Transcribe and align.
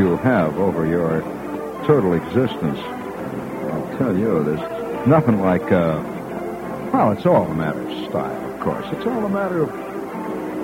you 0.00 0.16
have 0.16 0.58
over 0.58 0.86
your 0.86 1.20
total 1.86 2.14
existence. 2.14 2.78
I'll 2.78 3.98
tell 3.98 4.16
you, 4.16 4.42
there's 4.42 5.06
nothing 5.06 5.42
like, 5.42 5.70
uh, 5.70 6.00
well, 6.90 7.12
it's 7.12 7.26
all 7.26 7.44
a 7.44 7.54
matter 7.54 7.86
of 7.86 8.08
style, 8.08 8.50
of 8.50 8.60
course. 8.60 8.86
It's 8.92 9.06
all 9.06 9.26
a 9.26 9.28
matter 9.28 9.62
of, 9.62 9.68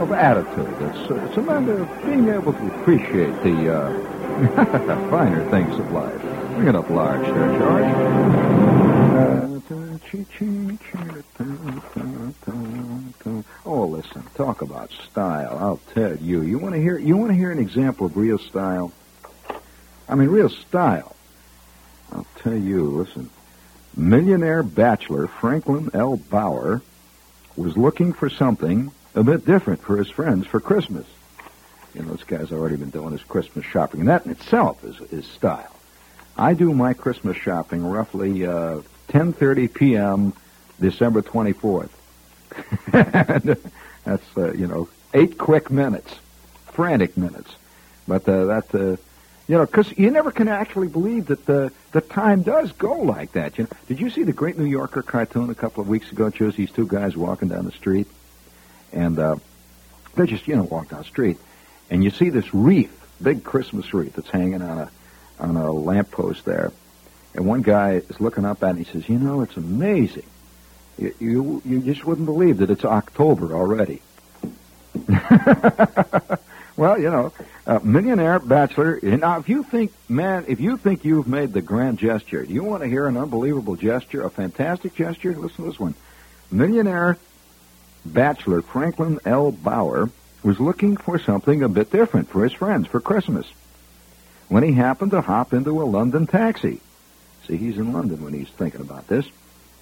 of 0.01 0.13
attitude. 0.13 0.75
It's, 0.81 1.11
uh, 1.11 1.27
it's 1.27 1.37
a 1.37 1.43
matter 1.43 1.83
of 1.83 2.05
being 2.07 2.29
able 2.31 2.55
to 2.55 2.81
appreciate 2.81 3.43
the 3.43 3.75
uh, 3.75 5.11
finer 5.11 5.45
things 5.51 5.79
of 5.79 5.93
life. 5.93 6.19
Bring 6.55 6.69
it 6.69 6.75
up 6.75 6.89
large 6.89 7.27
there, 7.27 7.59
George. 7.59 8.07
Oh, 13.67 13.85
listen, 13.85 14.23
talk 14.35 14.63
about 14.63 14.91
style. 14.93 15.59
I'll 15.61 15.81
tell 15.93 16.17
you. 16.17 16.41
You 16.41 16.59
want 16.59 16.75
to 16.75 16.81
hear? 16.81 16.97
You 16.99 17.19
want 17.19 17.33
to 17.33 17.37
hear 17.37 17.51
an 17.51 17.59
example 17.59 18.07
of 18.07 18.17
real 18.17 18.39
style? 18.39 18.93
I 20.09 20.15
mean, 20.15 20.29
real 20.29 20.49
style. 20.49 21.17
I'll 22.13 22.27
tell 22.39 22.57
you. 22.57 22.85
Listen, 22.85 23.31
millionaire 23.97 24.63
bachelor 24.63 25.27
Franklin 25.27 25.91
L. 25.95 26.17
Bauer 26.17 26.83
was 27.57 27.77
looking 27.77 28.13
for 28.13 28.29
something 28.29 28.93
a 29.15 29.25
bit 29.25 29.45
different 29.45 29.83
for 29.83 29.97
his 29.97 30.11
friends 30.11 30.47
for 30.47 30.61
Christmas. 30.61 31.07
You 31.95 32.03
know, 32.03 32.13
this 32.13 32.25
guy's 32.25 32.53
already 32.53 32.77
been 32.77 32.91
doing 32.91 33.13
his 33.13 33.23
Christmas 33.23 33.65
shopping, 33.65 34.01
and 34.01 34.09
that 34.09 34.27
in 34.27 34.33
itself 34.33 34.85
is 34.85 35.01
is 35.11 35.27
style. 35.27 35.75
I 36.37 36.53
do 36.53 36.75
my 36.75 36.93
Christmas 36.93 37.37
shopping 37.37 37.85
roughly 37.85 38.47
uh, 38.47 38.83
10:30 39.09 39.73
p.m. 39.73 40.33
December 40.79 41.23
24th. 41.23 41.89
That's 44.05 44.37
uh, 44.37 44.53
you 44.53 44.67
know 44.67 44.89
eight 45.15 45.39
quick 45.39 45.71
minutes, 45.71 46.15
frantic 46.73 47.17
minutes, 47.17 47.55
but 48.07 48.29
uh, 48.29 48.61
uh, 48.75 48.97
you 49.49 49.57
know 49.57 49.67
because 49.67 49.97
you 49.97 50.11
never 50.11 50.31
can 50.31 50.49
actually 50.49 50.89
believe 50.89 51.27
that 51.27 51.47
the 51.47 51.73
the 51.93 52.01
time 52.01 52.43
does 52.43 52.73
go 52.73 52.93
like 52.95 53.33
that. 53.33 53.59
You 53.59 53.65
know, 53.65 53.71
did 53.89 54.01
you 54.01 54.11
see 54.11 54.23
the 54.23 54.33
Great 54.33 54.59
New 54.59 54.67
Yorker 54.67 55.03
cartoon 55.03 55.51
a 55.51 55.55
couple 55.55 55.83
of 55.83 55.89
weeks 55.89 56.11
ago? 56.13 56.27
It 56.27 56.37
shows 56.37 56.57
these 56.57 56.71
two 56.71 56.87
guys 56.87 57.17
walking 57.17 57.49
down 57.49 57.65
the 57.65 57.73
street, 57.73 58.07
and 58.93 59.19
uh, 59.19 59.37
they 60.15 60.27
just 60.27 60.49
you 60.49 60.57
know 60.57 60.65
walk 60.65 60.91
down 60.91 61.01
the 61.01 61.05
street, 61.07 61.39
and 61.91 62.03
you 62.03 62.11
see 62.11 62.31
this 62.31 62.53
wreath, 62.55 62.93
big 63.23 63.45
Christmas 63.45 63.93
wreath 63.95 64.15
that's 64.15 64.31
hanging 64.31 64.63
on 64.63 64.79
a 64.79 64.91
on 65.39 65.57
a 65.57 65.71
lamppost 65.73 66.45
there. 66.45 66.73
And 67.37 67.47
one 67.47 67.63
guy 67.63 68.03
is 68.09 68.21
looking 68.21 68.45
up 68.47 68.63
at 68.63 68.69
it 68.69 68.71
and 68.71 68.87
he 68.87 68.93
says, 68.93 69.09
You 69.09 69.19
know, 69.19 69.43
it's 69.43 69.57
amazing. 69.57 70.25
You, 70.99 71.15
you, 71.21 71.63
you 71.67 71.81
just 71.81 72.05
wouldn't 72.07 72.25
believe 72.25 72.59
that 72.59 72.71
it's 72.71 72.85
October 72.85 73.55
already. 73.55 74.01
well, 76.77 76.99
you 76.99 77.11
know, 77.11 77.33
a 77.67 77.81
millionaire 77.81 78.39
bachelor. 78.39 79.01
Now, 79.03 79.39
if 79.39 79.49
you 79.49 79.65
think, 79.65 79.93
man, 80.09 80.45
if 80.49 80.61
you 80.61 80.77
think 80.77 81.05
you've 81.05 81.27
made 81.27 81.53
the 81.53 81.63
grand 81.63 81.99
gesture, 81.99 82.45
you 82.45 82.63
want 82.63 82.83
to 82.83 82.89
hear 82.89 83.07
an 83.07 83.17
unbelievable 83.17 83.75
gesture, 83.75 84.23
a 84.23 84.31
fantastic 84.31 84.95
gesture? 84.95 85.35
Listen 85.35 85.65
to 85.65 85.71
this 85.71 85.81
one. 85.81 85.95
Millionaire 86.51 87.19
bachelor 88.05 88.63
Franklin 88.63 89.19
L. 89.25 89.51
Bauer 89.51 90.09
was 90.45 90.61
looking 90.61 90.97
for 90.97 91.19
something 91.19 91.63
a 91.63 91.69
bit 91.69 91.91
different 91.91 92.29
for 92.29 92.45
his 92.45 92.53
friends 92.53 92.87
for 92.87 93.01
Christmas 93.01 93.47
when 94.49 94.63
he 94.63 94.73
happened 94.73 95.11
to 95.11 95.21
hop 95.21 95.53
into 95.53 95.83
a 95.83 95.85
London 95.85 96.29
taxi. 96.29 96.81
See, 97.49 97.57
he's 97.57 97.79
in 97.79 97.93
London 97.93 98.23
when 98.23 98.33
he's 98.33 98.49
thinking 98.49 98.81
about 98.81 99.09
this. 99.09 99.27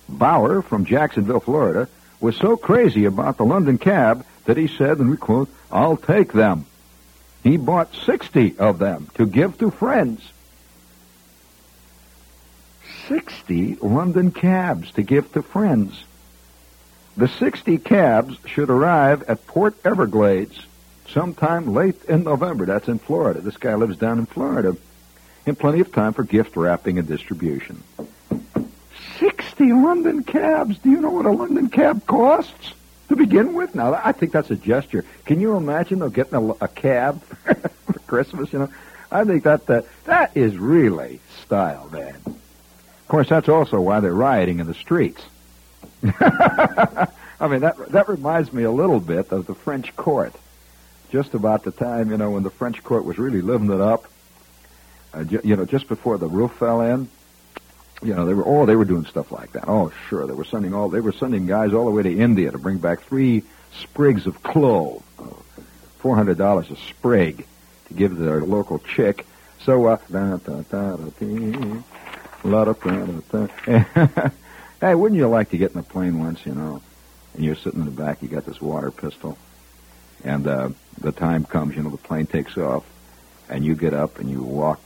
Bauer 0.08 0.62
from 0.62 0.86
Jacksonville, 0.86 1.40
Florida, 1.40 1.88
was 2.18 2.36
so 2.36 2.56
crazy 2.56 3.04
about 3.04 3.36
the 3.36 3.44
London 3.44 3.76
cab 3.76 4.24
that 4.46 4.56
he 4.56 4.68
said, 4.68 4.98
and 4.98 5.10
we 5.10 5.18
quote, 5.18 5.50
I'll 5.70 5.98
take 5.98 6.32
them. 6.32 6.64
He 7.44 7.58
bought 7.58 7.94
60 7.94 8.58
of 8.58 8.78
them 8.78 9.08
to 9.14 9.26
give 9.26 9.58
to 9.58 9.70
friends. 9.70 10.22
60 13.06 13.76
London 13.82 14.32
cabs 14.32 14.90
to 14.92 15.02
give 15.02 15.30
to 15.34 15.42
friends. 15.42 16.04
The 17.18 17.28
60 17.28 17.78
cabs 17.78 18.38
should 18.46 18.70
arrive 18.70 19.24
at 19.24 19.46
Port 19.46 19.76
Everglades 19.84 20.58
sometime 21.10 21.74
late 21.74 22.02
in 22.08 22.24
November. 22.24 22.64
That's 22.64 22.88
in 22.88 22.98
Florida. 22.98 23.42
This 23.42 23.58
guy 23.58 23.74
lives 23.74 23.98
down 23.98 24.18
in 24.18 24.26
Florida. 24.26 24.74
In 25.44 25.54
plenty 25.54 25.80
of 25.80 25.92
time 25.92 26.14
for 26.14 26.24
gift 26.24 26.56
wrapping 26.56 26.98
and 26.98 27.06
distribution. 27.06 27.82
60 29.18 29.72
London 29.72 30.24
cabs. 30.24 30.78
Do 30.78 30.90
you 30.90 31.00
know 31.00 31.10
what 31.10 31.26
a 31.26 31.30
London 31.30 31.68
cab 31.68 32.06
costs 32.06 32.72
to 33.08 33.16
begin 33.16 33.54
with? 33.54 33.74
Now, 33.74 33.94
I 34.02 34.12
think 34.12 34.32
that's 34.32 34.50
a 34.50 34.56
gesture. 34.56 35.04
Can 35.24 35.40
you 35.40 35.56
imagine 35.56 35.98
them 35.98 36.10
getting 36.10 36.34
a, 36.34 36.64
a 36.64 36.68
cab 36.68 37.22
for 37.86 37.98
Christmas? 38.06 38.52
You 38.52 38.60
know, 38.60 38.68
I 39.10 39.24
think 39.24 39.44
that 39.44 39.68
uh, 39.68 39.82
that 40.04 40.36
is 40.36 40.56
really 40.56 41.20
style, 41.44 41.88
man. 41.92 42.16
Of 42.26 43.08
course, 43.08 43.28
that's 43.28 43.48
also 43.48 43.80
why 43.80 44.00
they're 44.00 44.14
rioting 44.14 44.60
in 44.60 44.66
the 44.66 44.74
streets. 44.74 45.22
I 46.20 47.48
mean, 47.48 47.60
that 47.60 47.76
that 47.90 48.08
reminds 48.08 48.52
me 48.52 48.62
a 48.62 48.70
little 48.70 49.00
bit 49.00 49.30
of 49.32 49.46
the 49.46 49.54
French 49.54 49.94
court. 49.96 50.34
Just 51.10 51.34
about 51.34 51.62
the 51.62 51.70
time, 51.70 52.10
you 52.10 52.16
know, 52.16 52.30
when 52.30 52.42
the 52.42 52.50
French 52.50 52.82
court 52.82 53.04
was 53.04 53.18
really 53.18 53.40
living 53.40 53.70
it 53.70 53.80
up. 53.80 54.06
Uh, 55.12 55.22
ju- 55.22 55.40
you 55.44 55.54
know, 55.54 55.64
just 55.64 55.86
before 55.86 56.18
the 56.18 56.26
roof 56.26 56.52
fell 56.52 56.80
in, 56.80 57.08
you 58.02 58.14
know, 58.14 58.26
they 58.26 58.34
were 58.34 58.44
oh, 58.46 58.66
they 58.66 58.76
were 58.76 58.84
doing 58.84 59.04
stuff 59.06 59.32
like 59.32 59.52
that. 59.52 59.64
Oh, 59.68 59.92
sure, 60.08 60.26
they 60.26 60.34
were 60.34 60.44
sending 60.44 60.74
all 60.74 60.88
they 60.88 61.00
were 61.00 61.12
sending 61.12 61.46
guys 61.46 61.72
all 61.72 61.84
the 61.84 61.90
way 61.90 62.02
to 62.02 62.18
India 62.18 62.50
to 62.50 62.58
bring 62.58 62.78
back 62.78 63.02
three 63.02 63.42
sprigs 63.80 64.26
of 64.26 64.42
clove, 64.42 65.02
four 65.98 66.16
hundred 66.16 66.38
dollars 66.38 66.70
a 66.70 66.76
sprig 66.76 67.46
to 67.88 67.94
give 67.94 68.12
to 68.12 68.16
their 68.16 68.40
local 68.40 68.78
chick. 68.78 69.26
So, 69.64 69.98
hey, 74.80 74.94
wouldn't 74.94 75.18
you 75.18 75.28
like 75.28 75.50
to 75.50 75.56
get 75.56 75.72
in 75.72 75.78
a 75.78 75.82
plane 75.82 76.18
once, 76.18 76.44
you 76.44 76.52
know, 76.54 76.82
and 77.32 77.44
you're 77.44 77.54
sitting 77.54 77.80
in 77.80 77.86
the 77.86 77.90
back, 77.90 78.20
you 78.20 78.28
got 78.28 78.44
this 78.44 78.60
water 78.60 78.90
pistol, 78.90 79.38
and 80.22 80.46
uh, 80.46 80.68
the 81.00 81.12
time 81.12 81.44
comes, 81.44 81.76
you 81.76 81.82
know, 81.82 81.88
the 81.88 81.96
plane 81.96 82.26
takes 82.26 82.58
off, 82.58 82.84
and 83.48 83.64
you 83.64 83.74
get 83.74 83.94
up 83.94 84.18
and 84.18 84.28
you 84.30 84.42
walk 84.42 84.80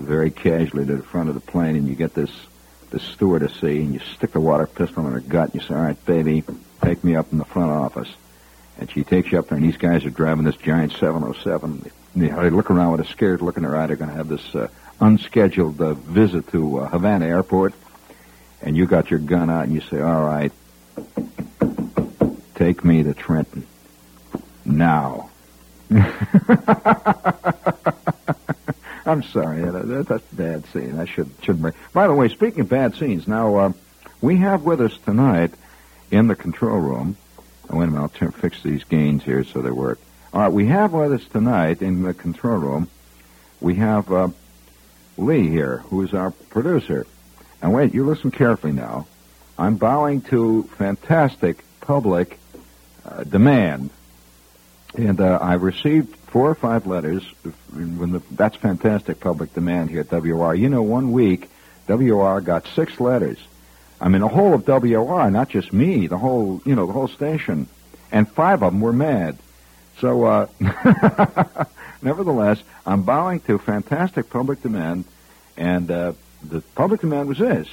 very 0.00 0.30
casually 0.30 0.86
to 0.86 0.96
the 0.96 1.02
front 1.02 1.28
of 1.28 1.34
the 1.34 1.40
plane, 1.40 1.76
and 1.76 1.88
you 1.88 1.94
get 1.94 2.14
this 2.14 2.30
this 2.90 3.02
stewardess 3.02 3.54
see, 3.60 3.82
and 3.82 3.94
you 3.94 4.00
stick 4.16 4.32
the 4.32 4.40
water 4.40 4.66
pistol 4.66 5.06
in 5.06 5.12
her 5.12 5.20
gut, 5.20 5.52
and 5.52 5.62
you 5.62 5.66
say, 5.66 5.74
"All 5.74 5.82
right, 5.82 6.06
baby, 6.06 6.42
take 6.82 7.04
me 7.04 7.14
up 7.14 7.32
in 7.32 7.38
the 7.38 7.44
front 7.44 7.70
office." 7.70 8.08
And 8.78 8.90
she 8.90 9.04
takes 9.04 9.30
you 9.30 9.38
up 9.38 9.48
there, 9.48 9.58
and 9.58 9.66
these 9.66 9.76
guys 9.76 10.04
are 10.04 10.10
driving 10.10 10.44
this 10.44 10.56
giant 10.56 10.92
707. 10.92 11.90
They, 12.16 12.28
they 12.28 12.50
look 12.50 12.70
around 12.70 12.92
with 12.92 13.02
a 13.02 13.04
scared 13.04 13.42
look 13.42 13.56
in 13.56 13.62
their 13.62 13.76
eye. 13.76 13.86
They're 13.86 13.96
going 13.96 14.10
to 14.10 14.16
have 14.16 14.28
this 14.28 14.54
uh, 14.54 14.68
unscheduled 15.00 15.80
uh, 15.80 15.94
visit 15.94 16.48
to 16.52 16.80
uh, 16.80 16.88
Havana 16.88 17.26
Airport, 17.26 17.74
and 18.62 18.76
you 18.76 18.86
got 18.86 19.10
your 19.10 19.20
gun 19.20 19.50
out, 19.50 19.64
and 19.64 19.74
you 19.74 19.80
say, 19.82 20.00
"All 20.00 20.24
right, 20.24 20.52
take 22.54 22.84
me 22.84 23.02
to 23.02 23.14
Trenton 23.14 23.66
now." 24.64 25.28
I'm 29.10 29.24
sorry, 29.24 29.62
that, 29.62 30.06
that's 30.08 30.32
a 30.32 30.34
bad 30.36 30.66
scene. 30.66 31.00
I 31.00 31.04
should 31.04 31.30
shouldn't 31.42 31.62
bring. 31.62 31.74
By 31.92 32.06
the 32.06 32.14
way, 32.14 32.28
speaking 32.28 32.60
of 32.60 32.68
bad 32.68 32.94
scenes, 32.94 33.26
now 33.26 33.56
uh, 33.56 33.72
we 34.20 34.36
have 34.36 34.62
with 34.62 34.80
us 34.80 34.96
tonight 35.04 35.52
in 36.12 36.28
the 36.28 36.36
control 36.36 36.78
room. 36.78 37.16
Oh, 37.68 37.78
wait 37.78 37.88
a 37.88 37.90
minute, 37.90 38.12
I'll 38.20 38.30
fix 38.30 38.62
these 38.62 38.84
gains 38.84 39.24
here 39.24 39.42
so 39.42 39.62
they 39.62 39.70
work. 39.70 39.98
All 40.32 40.40
right, 40.40 40.52
we 40.52 40.66
have 40.66 40.92
with 40.92 41.12
us 41.12 41.24
tonight 41.26 41.82
in 41.82 42.02
the 42.02 42.14
control 42.14 42.58
room. 42.58 42.88
We 43.60 43.74
have 43.76 44.12
uh, 44.12 44.28
Lee 45.16 45.48
here, 45.48 45.78
who 45.90 46.02
is 46.02 46.14
our 46.14 46.30
producer. 46.30 47.04
And 47.60 47.74
wait, 47.74 47.92
you 47.92 48.06
listen 48.06 48.30
carefully 48.30 48.72
now. 48.72 49.08
I'm 49.58 49.74
bowing 49.76 50.22
to 50.22 50.70
fantastic 50.78 51.64
public 51.80 52.38
uh, 53.04 53.24
demand, 53.24 53.90
and 54.94 55.20
uh, 55.20 55.38
I've 55.42 55.62
received 55.62 56.16
four 56.30 56.48
or 56.48 56.54
five 56.54 56.86
letters. 56.86 57.24
When 57.72 58.12
the, 58.12 58.22
that's 58.30 58.56
fantastic 58.56 59.20
public 59.20 59.54
demand 59.54 59.90
here 59.90 60.00
at 60.00 60.10
WOR. 60.10 60.54
You 60.54 60.68
know, 60.68 60.82
one 60.82 61.12
week 61.12 61.50
WOR 61.88 62.40
got 62.40 62.66
six 62.68 63.00
letters. 63.00 63.38
I 64.00 64.08
mean, 64.08 64.22
the 64.22 64.28
whole 64.28 64.54
of 64.54 64.66
WOR, 64.66 65.30
not 65.30 65.50
just 65.50 65.72
me, 65.72 66.06
the 66.06 66.16
whole, 66.16 66.62
you 66.64 66.74
know, 66.74 66.86
the 66.86 66.92
whole 66.92 67.08
station, 67.08 67.68
and 68.10 68.28
five 68.30 68.62
of 68.62 68.72
them 68.72 68.80
were 68.80 68.92
mad. 68.92 69.36
So, 69.98 70.24
uh, 70.24 70.46
nevertheless, 72.02 72.62
I'm 72.86 73.02
bowing 73.02 73.40
to 73.40 73.58
fantastic 73.58 74.30
public 74.30 74.62
demand, 74.62 75.04
and 75.56 75.90
uh, 75.90 76.12
the 76.42 76.62
public 76.74 77.02
demand 77.02 77.28
was 77.28 77.38
this. 77.38 77.68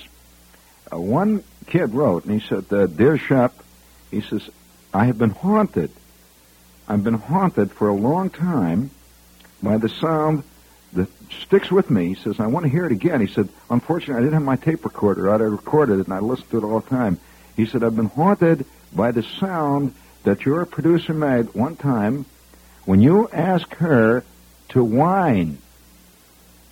Uh, 0.92 1.00
one 1.00 1.44
kid 1.68 1.94
wrote, 1.94 2.26
and 2.26 2.42
he 2.42 2.46
said, 2.46 2.66
uh, 2.74 2.88
Dear 2.88 3.18
Shep, 3.18 3.54
he 4.12 4.22
says, 4.22 4.50
I 4.94 5.06
have 5.06 5.18
been 5.18 5.30
haunted. 5.32 5.92
I've 6.88 7.04
been 7.04 7.16
haunted 7.16 7.72
for 7.72 7.90
a 7.90 7.94
long 7.94 8.30
time 8.30 8.92
by 9.62 9.78
the 9.78 9.90
sound 9.90 10.44
that 10.94 11.10
sticks 11.42 11.70
with 11.70 11.90
me. 11.90 12.14
He 12.14 12.16
says, 12.16 12.40
I 12.40 12.48
want 12.48 12.66
to 12.66 12.70
hear 12.70 12.86
it 12.86 12.92
again. 12.92 13.20
He 13.20 13.28
said, 13.28 13.50
unfortunately, 13.70 14.16
I 14.16 14.20
didn't 14.22 14.34
have 14.34 14.44
my 14.44 14.56
tape 14.56 14.86
recorder 14.86 15.30
out. 15.30 15.42
I 15.42 15.46
recorded 15.46 16.00
it, 16.00 16.06
and 16.06 16.14
I 16.14 16.20
listened 16.20 16.50
to 16.52 16.60
it 16.60 16.64
all 16.64 16.80
the 16.80 16.90
time. 16.90 17.20
He 17.56 17.66
said, 17.66 17.84
I've 17.84 17.96
been 17.96 18.06
haunted 18.06 18.66
by 18.94 19.12
the 19.12 19.24
sound 19.24 19.94
that 20.24 20.46
your 20.46 20.66
producer 20.66 21.14
made 21.14 21.54
one 21.54 21.76
time 21.76 22.26
when 22.86 23.02
you 23.02 23.30
asked 23.34 23.74
her 23.76 24.24
to 24.70 24.84
whine 24.84 25.58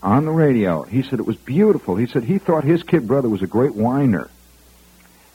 on 0.01 0.25
the 0.25 0.31
radio. 0.31 0.83
He 0.83 1.01
said 1.01 1.19
it 1.19 1.25
was 1.25 1.35
beautiful. 1.38 1.95
He 1.95 2.07
said 2.07 2.23
he 2.23 2.38
thought 2.38 2.63
his 2.63 2.83
kid 2.83 3.07
brother 3.07 3.27
was 3.27 3.41
a 3.41 3.47
great 3.47 3.75
whiner. 3.75 4.29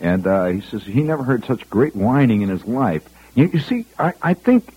And 0.01 0.27
uh, 0.27 0.47
he 0.47 0.63
says 0.63 0.83
he 0.83 1.03
never 1.03 1.23
heard 1.23 1.45
such 1.45 1.69
great 1.69 1.95
whining 1.95 2.43
in 2.43 2.49
his 2.49 2.65
life. 2.65 3.07
You, 3.35 3.51
you 3.53 3.61
see, 3.61 3.87
I, 3.99 4.13
I 4.23 4.35
think 4.35 4.75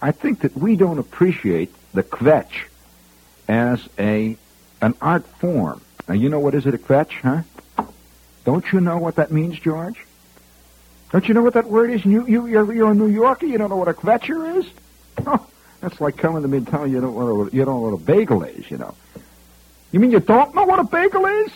I 0.00 0.12
think 0.12 0.40
that 0.40 0.56
we 0.56 0.76
don't 0.76 0.98
appreciate 0.98 1.72
the 1.92 2.02
kvetch 2.02 2.64
as 3.48 3.86
a 3.98 4.36
an 4.80 4.94
art 5.00 5.26
form. 5.38 5.80
Now, 6.08 6.14
you 6.14 6.28
know 6.28 6.40
what 6.40 6.54
is 6.54 6.66
it 6.66 6.74
a 6.74 6.78
kvetch, 6.78 7.12
huh? 7.20 7.42
Don't 8.44 8.70
you 8.72 8.80
know 8.80 8.98
what 8.98 9.16
that 9.16 9.32
means, 9.32 9.58
George? 9.58 10.04
Don't 11.10 11.26
you 11.28 11.34
know 11.34 11.42
what 11.42 11.54
that 11.54 11.66
word 11.66 11.90
is? 11.90 12.04
You, 12.04 12.26
you, 12.26 12.46
you're, 12.46 12.72
you're 12.72 12.90
a 12.90 12.94
New 12.94 13.06
Yorker. 13.06 13.46
You 13.46 13.56
don't 13.56 13.70
know 13.70 13.76
what 13.76 13.88
a 13.88 13.94
kvetcher 13.94 14.58
is? 14.58 14.66
Oh, 15.26 15.46
that's 15.80 16.00
like 16.00 16.16
coming 16.16 16.42
to 16.42 16.48
me 16.48 16.58
and 16.58 16.66
telling 16.66 16.92
you 16.92 17.00
don't, 17.00 17.16
know 17.16 17.34
what, 17.34 17.54
you 17.54 17.64
don't 17.64 17.74
know 17.74 17.90
what 17.90 18.00
a 18.00 18.04
bagel 18.04 18.42
is, 18.42 18.70
you 18.70 18.78
know. 18.78 18.94
You 19.92 20.00
mean 20.00 20.10
you 20.10 20.20
don't 20.20 20.54
know 20.54 20.64
what 20.64 20.80
a 20.80 20.84
bagel 20.84 21.24
is? 21.24 21.52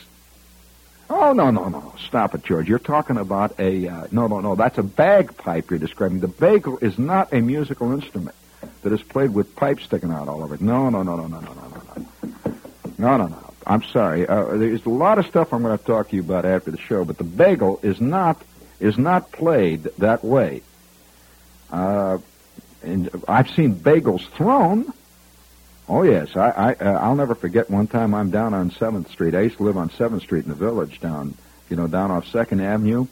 Oh, 1.10 1.32
no, 1.32 1.50
no, 1.50 1.68
no. 1.68 1.94
Stop 2.06 2.34
it, 2.34 2.44
George. 2.44 2.68
You're 2.68 2.78
talking 2.78 3.16
about 3.16 3.58
a, 3.58 3.88
uh, 3.88 4.06
no, 4.10 4.26
no, 4.26 4.40
no. 4.40 4.54
That's 4.54 4.78
a 4.78 4.82
bagpipe 4.82 5.70
you're 5.70 5.78
describing. 5.78 6.20
The 6.20 6.28
bagel 6.28 6.78
is 6.78 6.98
not 6.98 7.32
a 7.32 7.40
musical 7.40 7.92
instrument 7.92 8.36
that 8.82 8.92
is 8.92 9.02
played 9.02 9.32
with 9.32 9.56
pipes 9.56 9.84
sticking 9.84 10.10
out 10.10 10.28
all 10.28 10.42
over 10.42 10.54
it. 10.54 10.60
No, 10.60 10.90
no, 10.90 11.02
no, 11.02 11.16
no, 11.16 11.26
no, 11.26 11.40
no, 11.40 11.52
no, 11.54 11.82
no. 11.96 12.06
No, 12.98 13.16
no, 13.16 13.26
no. 13.26 13.26
No. 13.28 13.48
I'm 13.66 13.82
sorry. 13.84 14.26
Uh, 14.26 14.56
there's 14.56 14.86
a 14.86 14.90
lot 14.90 15.18
of 15.18 15.26
stuff 15.26 15.52
I'm 15.52 15.62
going 15.62 15.76
to 15.76 15.84
talk 15.84 16.08
to 16.10 16.16
you 16.16 16.22
about 16.22 16.46
after 16.46 16.70
the 16.70 16.78
show, 16.78 17.04
but 17.04 17.18
the 17.18 17.24
bagel 17.24 17.78
is 17.82 18.00
not 18.00 18.40
is 18.80 18.96
not 18.96 19.30
played 19.30 19.84
that 19.98 20.24
way. 20.24 20.62
Uh, 21.70 22.18
and 22.82 23.10
I've 23.28 23.50
seen 23.50 23.74
bagels 23.74 24.26
thrown. 24.30 24.92
Oh 25.88 26.02
yes, 26.02 26.36
I, 26.36 26.50
I 26.50 26.72
uh, 26.74 26.98
I'll 27.00 27.16
never 27.16 27.34
forget 27.34 27.70
one 27.70 27.86
time 27.86 28.14
I'm 28.14 28.30
down 28.30 28.52
on 28.54 28.70
Seventh 28.70 29.10
Street. 29.10 29.34
I 29.34 29.42
used 29.42 29.56
to 29.56 29.62
live 29.62 29.76
on 29.76 29.90
Seventh 29.90 30.22
Street 30.22 30.44
in 30.44 30.50
the 30.50 30.56
village 30.56 31.00
down, 31.00 31.34
you 31.70 31.76
know, 31.76 31.86
down 31.86 32.10
off 32.10 32.28
Second 32.28 32.60
Avenue, 32.60 33.06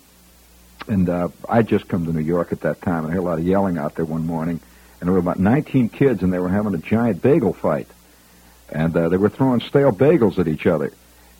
and 0.87 1.09
uh, 1.09 1.29
I'd 1.49 1.69
just 1.69 1.89
come 1.89 2.05
to 2.05 2.13
New 2.13 2.21
York 2.21 2.53
at 2.53 2.61
that 2.61 2.83
time. 2.83 3.05
And 3.05 3.09
I 3.09 3.15
heard 3.15 3.21
a 3.21 3.23
lot 3.23 3.39
of 3.39 3.47
yelling 3.47 3.79
out 3.79 3.95
there 3.95 4.05
one 4.05 4.27
morning, 4.27 4.61
and 5.01 5.09
there 5.09 5.13
were 5.13 5.19
about 5.19 5.39
19 5.39 5.89
kids, 5.89 6.23
and 6.23 6.33
they 6.33 6.39
were 6.39 6.51
having 6.51 6.75
a 6.75 6.79
giant 6.79 7.23
bagel 7.23 7.53
fight 7.55 7.89
and 8.71 8.97
uh, 8.97 9.09
they 9.09 9.17
were 9.17 9.29
throwing 9.29 9.61
stale 9.61 9.93
bagels 9.93 10.39
at 10.39 10.49
each 10.49 10.67
other. 10.67 10.93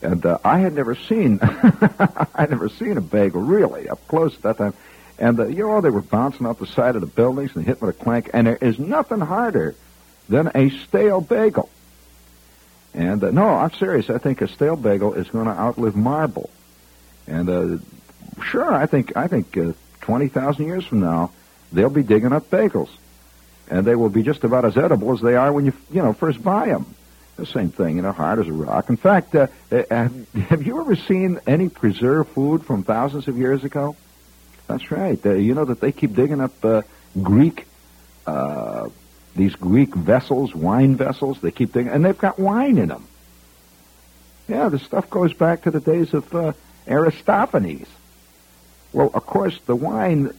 And 0.03 0.25
uh, 0.25 0.39
I 0.45 0.59
had 0.59 0.75
never 0.75 0.95
seen, 0.95 1.39
I'd 2.35 2.51
never 2.51 2.69
seen 2.69 2.97
a 2.97 3.01
bagel 3.01 3.41
really 3.41 3.89
up 3.89 4.07
close 4.09 4.35
at 4.37 4.43
that 4.43 4.59
time. 4.59 4.75
And 5.19 5.41
uh, 5.41 5.47
you 5.47 5.67
know, 5.67 5.81
they 5.81 5.91
were 5.91 6.03
bouncing 6.03 6.47
off 6.47 6.59
the 6.59 6.67
side 6.67 6.95
of 6.95 7.01
the 7.01 7.07
buildings 7.07 7.57
and 7.57 7.65
hitting 7.65 7.87
with 7.87 7.99
a 7.99 8.05
clank. 8.05 8.31
And 8.33 8.47
there 8.47 8.57
is 8.57 8.79
nothing 8.79 9.21
harder 9.21 9.75
than 10.29 10.51
a 10.55 10.71
stale 10.71 11.21
bagel. 11.21 11.69
And 12.95 13.23
uh, 13.23 13.31
no, 13.31 13.47
I'm 13.47 13.73
serious. 13.73 14.09
I 14.11 14.19
think 14.19 14.41
a 14.41 14.49
stale 14.49 14.77
bagel 14.77 15.15
is 15.15 15.29
going 15.29 15.47
to 15.47 15.53
outlive 15.53 15.97
marble. 15.97 16.51
And 17.27 17.49
uh, 17.49 17.79
sure, 18.43 18.73
I 18.73 18.87
think 18.87 19.17
I 19.17 19.29
think 19.29 19.57
uh, 19.57 19.73
twenty 20.01 20.29
thousand 20.29 20.67
years 20.67 20.87
from 20.87 21.01
now, 21.01 21.31
they'll 21.73 21.91
be 21.91 22.03
digging 22.03 22.33
up 22.33 22.51
bagels, 22.51 22.89
and 23.69 23.85
they 23.85 23.95
will 23.95 24.09
be 24.09 24.23
just 24.23 24.45
about 24.45 24.65
as 24.65 24.77
edible 24.77 25.13
as 25.13 25.21
they 25.21 25.35
are 25.35 25.53
when 25.53 25.67
you 25.67 25.73
you 25.91 26.03
know 26.03 26.13
first 26.13 26.43
buy 26.43 26.67
them. 26.67 26.95
The 27.37 27.45
same 27.45 27.69
thing, 27.69 27.97
you 27.97 28.03
know, 28.03 28.13
hard 28.13 28.39
as 28.39 28.49
a 28.49 28.53
rock. 28.53 28.89
In 28.89 28.97
fact, 28.97 29.35
uh, 29.35 29.49
uh, 29.71 30.09
have 30.49 30.63
you 30.67 30.81
ever 30.81 30.97
seen 30.97 31.39
any 31.47 31.69
preserved 31.69 32.31
food 32.31 32.65
from 32.65 32.83
thousands 32.83 33.29
of 33.29 33.37
years 33.37 33.63
ago? 33.63 33.95
That's 34.69 34.91
right. 34.91 35.21
Uh, 35.25 35.35
you 35.35 35.55
know 35.55 35.67
that 35.67 35.81
they 35.81 35.93
keep 35.93 36.15
digging 36.15 36.41
up 36.41 36.65
uh, 36.65 36.81
Greek, 37.23 37.67
uh, 38.27 38.89
these 39.37 39.55
Greek 39.55 39.95
vessels, 39.95 40.55
wine 40.55 40.97
vessels. 40.97 41.41
They 41.41 41.51
keep 41.51 41.73
digging, 41.73 41.93
and 41.93 42.05
they've 42.05 42.17
got 42.17 42.39
wine 42.39 42.79
in 42.79 42.89
them. 42.89 43.07
Yeah, 44.49 44.69
the 44.69 44.79
stuff 44.79 45.11
goes 45.11 45.33
back 45.33 45.63
to 45.63 45.71
the 45.71 45.81
days 45.81 46.15
of 46.15 46.33
uh, 46.35 46.53
Aristophanes. 46.87 47.89
Well, 48.93 49.11
of 49.13 49.27
course, 49.27 49.59
the 49.67 49.77
wine. 49.77 50.33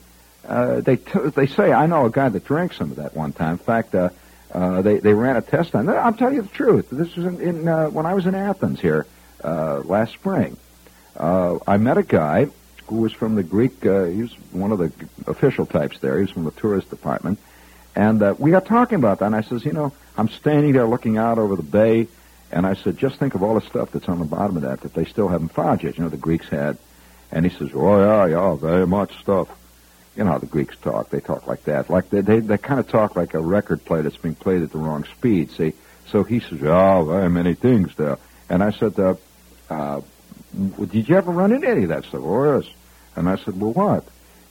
Uh, 0.48 0.80
they 0.80 0.96
t- 0.96 1.30
they 1.36 1.48
say 1.48 1.74
I 1.74 1.88
know 1.88 2.06
a 2.06 2.10
guy 2.10 2.30
that 2.30 2.46
drank 2.46 2.74
some 2.74 2.92
of 2.92 2.98
that 2.98 3.16
one 3.16 3.34
time. 3.34 3.54
In 3.54 3.58
fact, 3.58 3.94
uh, 3.94 4.10
uh, 4.54 4.82
they 4.82 4.98
they 4.98 5.14
ran 5.14 5.36
a 5.36 5.42
test 5.42 5.76
on. 5.76 5.90
I'm 5.90 6.16
telling 6.16 6.36
you 6.36 6.42
the 6.42 6.48
truth. 6.48 6.88
This 6.90 7.16
was 7.16 7.26
in, 7.26 7.42
in 7.42 7.68
uh, 7.68 7.88
when 7.90 8.06
I 8.06 8.14
was 8.14 8.26
in 8.26 8.34
Athens 8.34 8.80
here 8.80 9.06
uh, 9.44 9.80
last 9.80 10.14
spring. 10.14 10.58
Uh, 11.16 11.58
I 11.68 11.78
met 11.78 11.98
a 11.98 12.04
guy 12.04 12.48
who 12.88 12.98
was 12.98 13.12
from 13.12 13.36
the 13.36 13.44
Greek. 13.44 13.86
Uh, 13.86 14.06
he 14.06 14.22
was 14.22 14.34
one 14.52 14.72
of 14.72 14.80
the 14.80 14.92
official 15.30 15.66
types 15.66 16.00
there. 16.00 16.16
He 16.16 16.22
was 16.22 16.32
from 16.32 16.46
the 16.46 16.52
tourist 16.52 16.90
department, 16.90 17.40
and 17.98 18.22
uh, 18.22 18.36
we 18.38 18.52
got 18.52 18.66
talking 18.66 18.96
about 18.96 19.20
that. 19.20 19.26
And 19.26 19.36
I 19.36 19.42
says, 19.42 19.66
you 19.66 19.74
know, 19.74 19.92
I'm 20.18 20.30
standing 20.30 20.72
there 20.72 20.88
looking 20.88 21.18
out 21.18 21.38
over 21.38 21.56
the 21.56 21.64
bay, 21.64 22.08
and 22.52 22.66
I 22.66 22.76
said, 22.76 22.98
just 22.98 23.18
think 23.18 23.36
of 23.36 23.44
all 23.44 23.60
the 23.60 23.66
stuff 23.66 23.92
that's 23.92 24.08
on 24.08 24.20
the 24.20 24.26
bottom 24.26 24.56
of 24.56 24.64
that 24.64 24.82
that 24.82 24.94
they 24.94 25.06
still 25.06 25.28
haven't 25.28 25.50
found 25.50 25.84
yet. 25.84 25.98
You 25.98 26.04
know, 26.04 26.10
the 26.10 26.18
Greeks 26.18 26.48
had. 26.48 26.78
And 27.30 27.46
he 27.46 27.58
says, 27.58 27.72
oh 27.74 28.00
yeah, 28.00 28.26
yeah, 28.28 28.56
very 28.56 28.88
much 28.88 29.20
stuff 29.20 29.50
you 30.18 30.24
know 30.24 30.32
how 30.32 30.38
the 30.40 30.48
Greeks 30.48 30.76
talk. 30.78 31.12
They 31.12 31.20
talk 31.20 31.48
like 31.48 31.64
that. 31.66 31.90
Like 31.90 32.10
they 32.10 32.22
they, 32.22 32.40
they 32.40 32.58
kind 32.58 32.80
of 32.80 32.88
talk 32.88 33.16
like 33.16 33.36
a 33.36 33.40
record 33.40 33.86
play 33.86 34.02
that's 34.02 34.18
being 34.18 34.36
played 34.36 34.64
at 34.64 34.72
the 34.72 34.80
wrong 34.80 35.06
speed. 35.06 35.52
See, 35.52 35.74
so 36.08 36.24
he 36.24 36.40
says, 36.40 36.60
"Oh, 36.64 37.06
very 37.06 37.30
many 37.30 37.54
things 37.54 37.96
there." 37.96 38.18
And 38.50 38.64
I 38.64 38.72
said, 38.72 39.00
uh, 39.00 39.16
uh, 39.70 40.02
"Did 40.92 41.08
you 41.08 41.16
ever 41.16 41.32
run 41.32 41.52
into 41.52 41.70
any 41.70 41.84
of 41.84 41.90
that 41.90 42.06
stuff?" 42.06 42.22
Oh, 42.24 42.60
yes. 42.60 42.70
And 43.16 43.30
I 43.30 43.36
said, 43.38 43.60
"Well, 43.60 43.74
what?" 43.74 44.06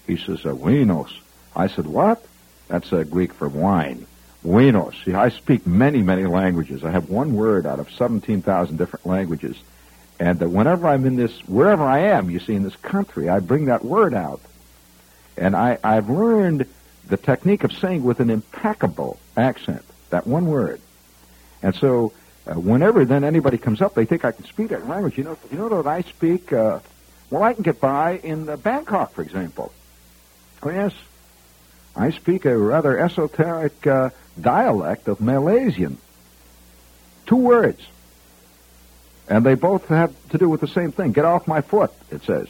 He 0.06 0.16
says, 0.16 0.46
uh, 0.46 0.50
"Winos." 0.50 1.10
I 1.54 1.66
said, 1.66 1.86
"What?" 1.86 2.24
That's 2.68 2.92
uh, 2.92 3.02
Greek 3.04 3.32
for 3.32 3.48
wine. 3.48 4.06
Winos. 4.44 5.04
See, 5.04 5.12
I 5.12 5.30
speak 5.30 5.66
many, 5.66 6.02
many 6.02 6.24
languages. 6.24 6.84
I 6.84 6.90
have 6.90 7.08
one 7.08 7.34
word 7.34 7.66
out 7.66 7.80
of 7.80 7.90
17,000 7.90 8.76
different 8.76 9.06
languages. 9.06 9.56
And 10.18 10.38
that 10.38 10.48
whenever 10.48 10.88
I'm 10.88 11.04
in 11.04 11.16
this, 11.16 11.32
wherever 11.46 11.84
I 11.84 11.98
am, 11.98 12.30
you 12.30 12.38
see, 12.38 12.54
in 12.54 12.62
this 12.62 12.76
country, 12.76 13.28
I 13.28 13.40
bring 13.40 13.66
that 13.66 13.84
word 13.84 14.14
out. 14.14 14.40
And 15.36 15.54
I, 15.54 15.78
I've 15.84 16.08
learned 16.08 16.66
the 17.08 17.16
technique 17.16 17.64
of 17.64 17.72
saying 17.72 18.02
with 18.02 18.20
an 18.20 18.30
impeccable 18.30 19.18
accent, 19.36 19.84
that 20.10 20.26
one 20.26 20.46
word. 20.46 20.80
And 21.62 21.74
so 21.74 22.12
uh, 22.46 22.54
whenever 22.54 23.04
then 23.04 23.24
anybody 23.24 23.58
comes 23.58 23.82
up, 23.82 23.94
they 23.94 24.04
think 24.04 24.24
I 24.24 24.32
can 24.32 24.44
speak 24.44 24.68
that 24.68 24.88
language. 24.88 25.18
You 25.18 25.24
know, 25.24 25.38
you 25.50 25.58
know 25.58 25.68
that 25.82 25.86
I 25.86 26.02
speak, 26.02 26.52
uh, 26.52 26.80
well, 27.30 27.42
I 27.42 27.54
can 27.54 27.62
get 27.62 27.80
by 27.80 28.18
in 28.18 28.48
uh, 28.48 28.56
Bangkok, 28.56 29.12
for 29.12 29.22
example. 29.22 29.72
Oh, 30.62 30.70
yes. 30.70 30.92
I 31.96 32.10
speak 32.10 32.44
a 32.44 32.56
rather 32.56 32.98
esoteric 32.98 33.86
uh, 33.86 34.10
dialect 34.40 35.08
of 35.08 35.20
Malaysian. 35.20 35.98
Two 37.26 37.36
words. 37.36 37.80
And 39.28 39.44
they 39.44 39.54
both 39.54 39.86
have 39.88 40.14
to 40.30 40.38
do 40.38 40.48
with 40.48 40.60
the 40.60 40.68
same 40.68 40.92
thing. 40.92 41.12
Get 41.12 41.24
off 41.24 41.48
my 41.48 41.62
foot, 41.62 41.90
it 42.10 42.22
says. 42.22 42.48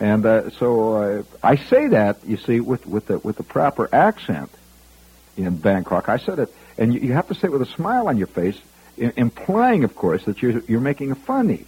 And 0.00 0.24
uh, 0.24 0.50
so 0.50 0.92
uh, 0.94 1.22
I 1.42 1.56
say 1.56 1.88
that 1.88 2.24
you 2.24 2.36
see 2.36 2.60
with 2.60 2.86
with 2.86 3.06
the 3.06 3.18
with 3.18 3.36
the 3.36 3.42
proper 3.42 3.88
accent 3.92 4.50
in 5.36 5.56
Bangkok. 5.56 6.08
I 6.08 6.18
said 6.18 6.38
it, 6.38 6.54
and 6.76 6.94
you, 6.94 7.00
you 7.00 7.12
have 7.12 7.28
to 7.28 7.34
say 7.34 7.48
it 7.48 7.52
with 7.52 7.62
a 7.62 7.66
smile 7.66 8.08
on 8.08 8.16
your 8.16 8.28
face, 8.28 8.58
I- 9.00 9.12
implying, 9.16 9.84
of 9.84 9.94
course, 9.96 10.24
that 10.24 10.40
you're 10.40 10.60
you're 10.68 10.80
making 10.80 11.10
a 11.10 11.16
funny. 11.16 11.66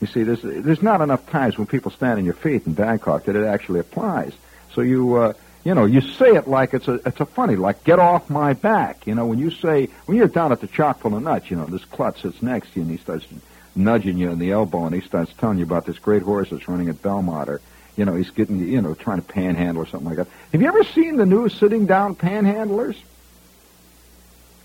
You 0.00 0.06
see, 0.06 0.22
there's 0.22 0.42
there's 0.42 0.82
not 0.82 1.00
enough 1.00 1.28
times 1.30 1.56
when 1.56 1.66
people 1.66 1.90
stand 1.90 2.18
on 2.18 2.24
your 2.26 2.34
feet 2.34 2.66
in 2.66 2.74
Bangkok 2.74 3.24
that 3.24 3.36
it 3.36 3.46
actually 3.46 3.80
applies. 3.80 4.34
So 4.74 4.82
you 4.82 5.16
uh, 5.16 5.32
you 5.66 5.74
know 5.74 5.84
you 5.84 6.00
say 6.00 6.36
it 6.36 6.46
like 6.46 6.74
it's 6.74 6.86
a 6.86 6.94
it's 7.04 7.18
a 7.18 7.26
funny, 7.26 7.56
like 7.56 7.82
get 7.82 7.98
off 7.98 8.30
my 8.30 8.52
back. 8.52 9.04
You 9.04 9.16
know, 9.16 9.26
when 9.26 9.40
you 9.40 9.50
say 9.50 9.88
when 10.04 10.16
you're 10.16 10.28
down 10.28 10.52
at 10.52 10.60
the 10.60 10.68
chock 10.68 11.00
full 11.00 11.16
of 11.16 11.24
nuts, 11.24 11.50
you 11.50 11.56
know, 11.56 11.66
this 11.66 11.84
klutz 11.84 12.22
sits 12.22 12.40
next 12.40 12.72
to 12.72 12.76
you 12.76 12.82
and 12.82 12.90
he 12.92 12.98
starts 12.98 13.26
nudging 13.74 14.16
you 14.16 14.30
in 14.30 14.38
the 14.38 14.52
elbow 14.52 14.84
and 14.84 14.94
he 14.94 15.00
starts 15.00 15.32
telling 15.38 15.58
you 15.58 15.64
about 15.64 15.84
this 15.84 15.98
great 15.98 16.22
horse 16.22 16.50
that's 16.50 16.68
running 16.68 16.88
at 16.88 17.02
Belmont 17.02 17.48
or, 17.48 17.60
you 17.96 18.04
know, 18.04 18.14
he's 18.14 18.30
getting, 18.30 18.60
you 18.60 18.80
know, 18.80 18.94
trying 18.94 19.20
to 19.20 19.26
panhandle 19.26 19.82
or 19.82 19.86
something 19.86 20.08
like 20.08 20.18
that. 20.18 20.28
Have 20.52 20.62
you 20.62 20.68
ever 20.68 20.84
seen 20.84 21.16
the 21.16 21.26
new 21.26 21.48
sitting 21.48 21.84
down 21.84 22.14
panhandlers? 22.14 22.94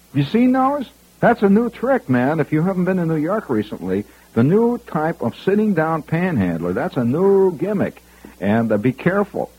Have 0.10 0.18
you 0.18 0.26
seen 0.26 0.52
those? 0.52 0.88
That's 1.20 1.42
a 1.42 1.50
new 1.50 1.72
trick, 1.72 2.10
man. 2.10 2.40
If 2.40 2.52
you 2.52 2.62
haven't 2.62 2.86
been 2.86 3.00
in 3.00 3.08
New 3.08 3.16
York 3.16 3.50
recently, 3.50 4.06
the 4.34 4.44
new 4.44 4.78
type 4.78 5.24
of 5.24 5.36
sitting 5.36 5.74
down 5.74 6.04
panhandler, 6.04 6.74
that's 6.74 6.96
a 6.96 7.04
new 7.04 7.58
gimmick. 7.58 8.04
And 8.40 8.72
uh, 8.72 8.78
be 8.78 8.94
careful. 8.94 9.50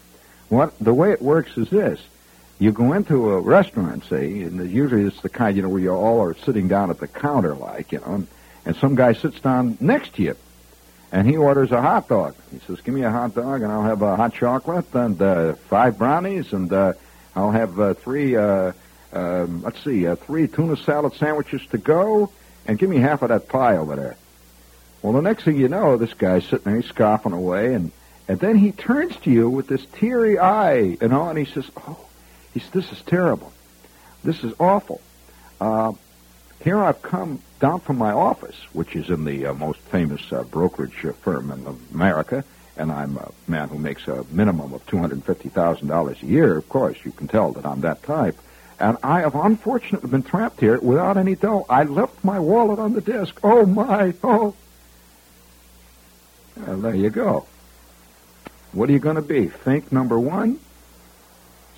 What 0.53 0.79
the 0.81 0.93
way 0.93 1.13
it 1.13 1.23
works 1.23 1.57
is 1.57 1.71
this. 1.71 1.99
You 2.59 2.73
go 2.73 2.93
into 2.93 3.31
a 3.31 3.41
restaurant, 3.41 4.05
say, 4.05 4.43
and 4.43 4.71
usually 4.71 5.05
it's 5.05 5.23
the 5.23 5.31
kind, 5.31 5.57
you 5.57 5.63
know, 5.63 5.71
where 5.71 5.81
you 5.81 5.91
all 5.93 6.21
are 6.21 6.35
sitting 6.35 6.69
down 6.69 6.91
at 6.91 6.99
the 6.99 7.09
counter, 7.09 7.55
like, 7.55 7.91
you 7.91 8.01
know, 8.01 8.27
and 8.67 8.77
some 8.77 8.95
guy 8.95 9.15
sits 9.15 9.41
down 9.41 9.79
next 9.81 10.15
to 10.17 10.23
you, 10.23 10.37
and 11.11 11.27
he 11.27 11.39
orders 11.39 11.73
a 11.73 11.81
hot 11.81 12.07
dog. 12.07 12.35
He 12.51 12.59
says, 12.67 12.83
"Give 12.83 12.95
me 12.95 13.01
a 13.01 13.11
hot 13.11 13.35
dog, 13.35 13.63
and 13.63 13.73
I'll 13.73 13.85
have 13.85 14.03
a 14.03 14.15
hot 14.15 14.35
chocolate 14.35 14.95
and 14.95 15.23
uh, 15.23 15.55
five 15.71 15.97
brownies, 15.97 16.53
and 16.53 16.71
uh, 16.71 16.93
I'll 17.35 17.51
have 17.51 17.81
uh, 17.81 17.95
three. 17.95 18.37
Uh, 18.37 18.73
uh, 19.11 19.47
let's 19.63 19.83
see, 19.83 20.07
uh, 20.07 20.17
three 20.17 20.49
tuna 20.49 20.77
salad 20.77 21.15
sandwiches 21.15 21.63
to 21.71 21.79
go, 21.79 22.31
and 22.67 22.79
give 22.79 22.91
me 22.91 22.99
half 22.99 23.23
of 23.23 23.31
that 23.31 23.49
pie 23.49 23.79
over 23.79 23.97
there." 23.97 24.17
Well, 25.01 25.15
the 25.15 25.23
next 25.23 25.45
thing 25.45 25.57
you 25.57 25.69
know, 25.69 25.97
this 25.97 26.13
guy's 26.13 26.45
sitting 26.45 26.65
there, 26.65 26.77
he's 26.77 26.91
scoffing 26.91 27.33
away, 27.33 27.73
and 27.73 27.91
and 28.29 28.39
then 28.39 28.57
he 28.57 28.73
turns 28.73 29.17
to 29.17 29.31
you 29.31 29.49
with 29.49 29.67
this 29.67 29.85
teary 29.95 30.39
eye, 30.39 30.97
you 31.01 31.09
know, 31.09 31.29
and 31.29 31.39
he 31.39 31.45
says, 31.45 31.71
"Oh, 31.77 31.99
he 32.55 32.61
says, 32.61 32.71
this 32.71 32.93
is 32.93 33.03
terrible. 33.03 33.53
This 34.25 34.45
is 34.45 34.55
awful." 34.59 35.01
Uh, 35.61 35.93
here 36.63 36.79
I've 36.79 37.03
come 37.03 37.41
down 37.61 37.81
from 37.81 37.99
my 37.99 38.13
office, 38.13 38.57
which 38.73 38.95
is 38.95 39.11
in 39.11 39.25
the 39.25 39.47
uh, 39.47 39.55
most 39.55 39.81
famous 39.81 40.33
uh, 40.33 40.43
brokerage 40.45 41.05
uh, 41.05 41.13
firm 41.13 41.51
in 41.51 41.79
America, 41.93 42.45
and 42.77 42.91
I'm 42.91 43.17
a 43.17 43.31
man 43.47 43.69
who 43.69 43.79
makes 43.79 44.07
a 44.09 44.25
minimum 44.31 44.73
of 44.73 44.85
$250,000 44.87 46.23
a 46.23 46.27
year. 46.27 46.57
Of 46.57 46.69
course, 46.69 46.97
you 47.05 47.13
can 47.13 47.29
tell 47.29 47.53
that 47.53 47.67
I'm 47.67 47.81
that 47.83 48.03
type. 48.03 48.37
And 48.81 48.97
I 49.03 49.21
have 49.21 49.35
unfortunately 49.35 50.11
been 50.11 50.23
trapped 50.23 50.59
here 50.59 50.79
without 50.81 51.17
any 51.17 51.37
dough. 51.37 51.67
I 51.69 51.85
left 51.85 52.25
my 52.25 52.41
wallet 52.41 52.79
on 52.79 52.95
the 52.95 53.01
desk. 53.01 53.39
Oh, 53.45 53.65
my. 53.65 54.15
Oh. 54.25 54.55
Well, 56.57 56.79
there 56.79 56.95
you 56.95 57.11
go. 57.11 57.47
What 58.73 58.89
are 58.89 58.93
you 58.93 58.99
going 58.99 59.17
to 59.17 59.23
be? 59.23 59.49
Think 59.49 59.93
number 59.93 60.19
one? 60.19 60.59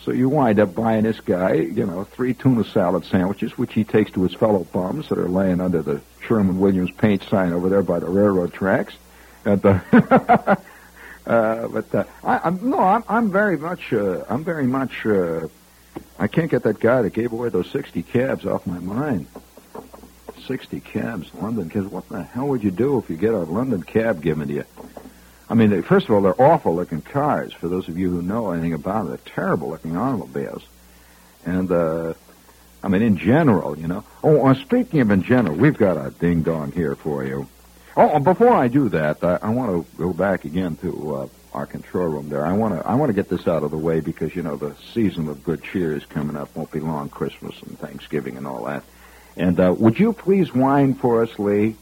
So 0.04 0.12
you 0.12 0.28
wind 0.28 0.60
up 0.60 0.74
buying 0.74 1.04
this 1.04 1.18
guy, 1.20 1.54
you 1.54 1.86
know, 1.86 2.04
three 2.04 2.34
tuna 2.34 2.62
salad 2.64 3.06
sandwiches, 3.06 3.56
which 3.56 3.72
he 3.72 3.84
takes 3.84 4.10
to 4.12 4.22
his 4.22 4.34
fellow 4.34 4.64
bums 4.64 5.08
that 5.08 5.18
are 5.18 5.28
laying 5.28 5.60
under 5.60 5.82
the 5.82 6.02
Sherman 6.20 6.60
Williams 6.60 6.90
paint 6.90 7.22
sign 7.24 7.52
over 7.52 7.70
there 7.70 7.82
by 7.82 8.00
the 8.00 8.06
railroad 8.06 8.52
tracks. 8.52 8.94
And, 9.46 9.64
uh, 9.64 9.78
uh, 11.26 11.68
but 11.68 11.94
uh, 11.94 12.04
I, 12.22 12.40
I'm 12.44 12.70
no, 12.70 12.78
I'm, 12.78 13.02
I'm 13.08 13.32
very 13.32 13.56
much, 13.56 13.92
uh, 13.92 14.24
I'm 14.28 14.44
very 14.44 14.66
much. 14.66 15.06
Uh, 15.06 15.48
I 16.18 16.26
can't 16.26 16.50
get 16.50 16.64
that 16.64 16.80
guy 16.80 17.02
that 17.02 17.12
gave 17.14 17.32
away 17.32 17.48
those 17.48 17.70
sixty 17.70 18.02
cabs 18.02 18.44
off 18.44 18.66
my 18.66 18.78
mind. 18.78 19.26
Sixty 20.46 20.80
cabs, 20.80 21.32
London. 21.34 21.70
cabs. 21.70 21.86
what 21.86 22.08
the 22.10 22.22
hell 22.22 22.48
would 22.48 22.62
you 22.62 22.70
do 22.70 22.98
if 22.98 23.08
you 23.08 23.16
get 23.16 23.32
a 23.32 23.38
London 23.38 23.82
cab 23.82 24.22
given 24.22 24.48
to 24.48 24.54
you? 24.54 24.64
I 25.48 25.54
mean, 25.54 25.70
they, 25.70 25.82
first 25.82 26.08
of 26.08 26.14
all, 26.14 26.22
they're 26.22 26.40
awful 26.40 26.74
looking 26.74 27.02
cars. 27.02 27.52
For 27.52 27.68
those 27.68 27.88
of 27.88 27.98
you 27.98 28.10
who 28.10 28.22
know 28.22 28.50
anything 28.52 28.72
about 28.72 29.04
them, 29.04 29.08
they're 29.08 29.34
terrible 29.34 29.68
looking 29.68 29.96
automobiles. 29.96 30.64
And, 31.44 31.70
uh, 31.70 32.14
I 32.82 32.88
mean, 32.88 33.02
in 33.02 33.16
general, 33.16 33.78
you 33.78 33.88
know. 33.88 34.04
Oh, 34.22 34.46
uh, 34.46 34.54
speaking 34.54 35.00
of 35.00 35.10
in 35.10 35.22
general, 35.22 35.56
we've 35.56 35.76
got 35.76 35.96
a 35.96 36.10
ding 36.10 36.42
dong 36.42 36.72
here 36.72 36.94
for 36.94 37.24
you. 37.24 37.46
Oh, 37.96 38.18
before 38.18 38.52
I 38.52 38.68
do 38.68 38.88
that, 38.90 39.22
I, 39.22 39.38
I 39.42 39.50
want 39.50 39.70
to 39.70 39.96
go 39.96 40.12
back 40.12 40.44
again 40.44 40.76
to 40.76 41.14
uh, 41.14 41.28
our 41.52 41.66
control 41.66 42.08
room 42.08 42.28
there. 42.28 42.44
I 42.44 42.52
want 42.52 42.74
to 42.74 42.86
I 42.86 42.96
want 42.96 43.10
to 43.10 43.14
get 43.14 43.28
this 43.28 43.46
out 43.46 43.62
of 43.62 43.70
the 43.70 43.78
way 43.78 44.00
because 44.00 44.34
you 44.34 44.42
know 44.42 44.56
the 44.56 44.74
season 44.92 45.28
of 45.28 45.44
good 45.44 45.62
cheer 45.62 45.96
is 45.96 46.04
coming 46.04 46.36
up. 46.36 46.54
Won't 46.56 46.72
be 46.72 46.80
long, 46.80 47.08
Christmas 47.08 47.54
and 47.62 47.78
Thanksgiving 47.78 48.36
and 48.36 48.46
all 48.46 48.64
that. 48.64 48.82
And 49.36 49.58
uh, 49.58 49.74
would 49.76 49.98
you 49.98 50.12
please 50.12 50.52
whine 50.52 50.94
for 50.94 51.22
us, 51.22 51.38
Lee? 51.38 51.76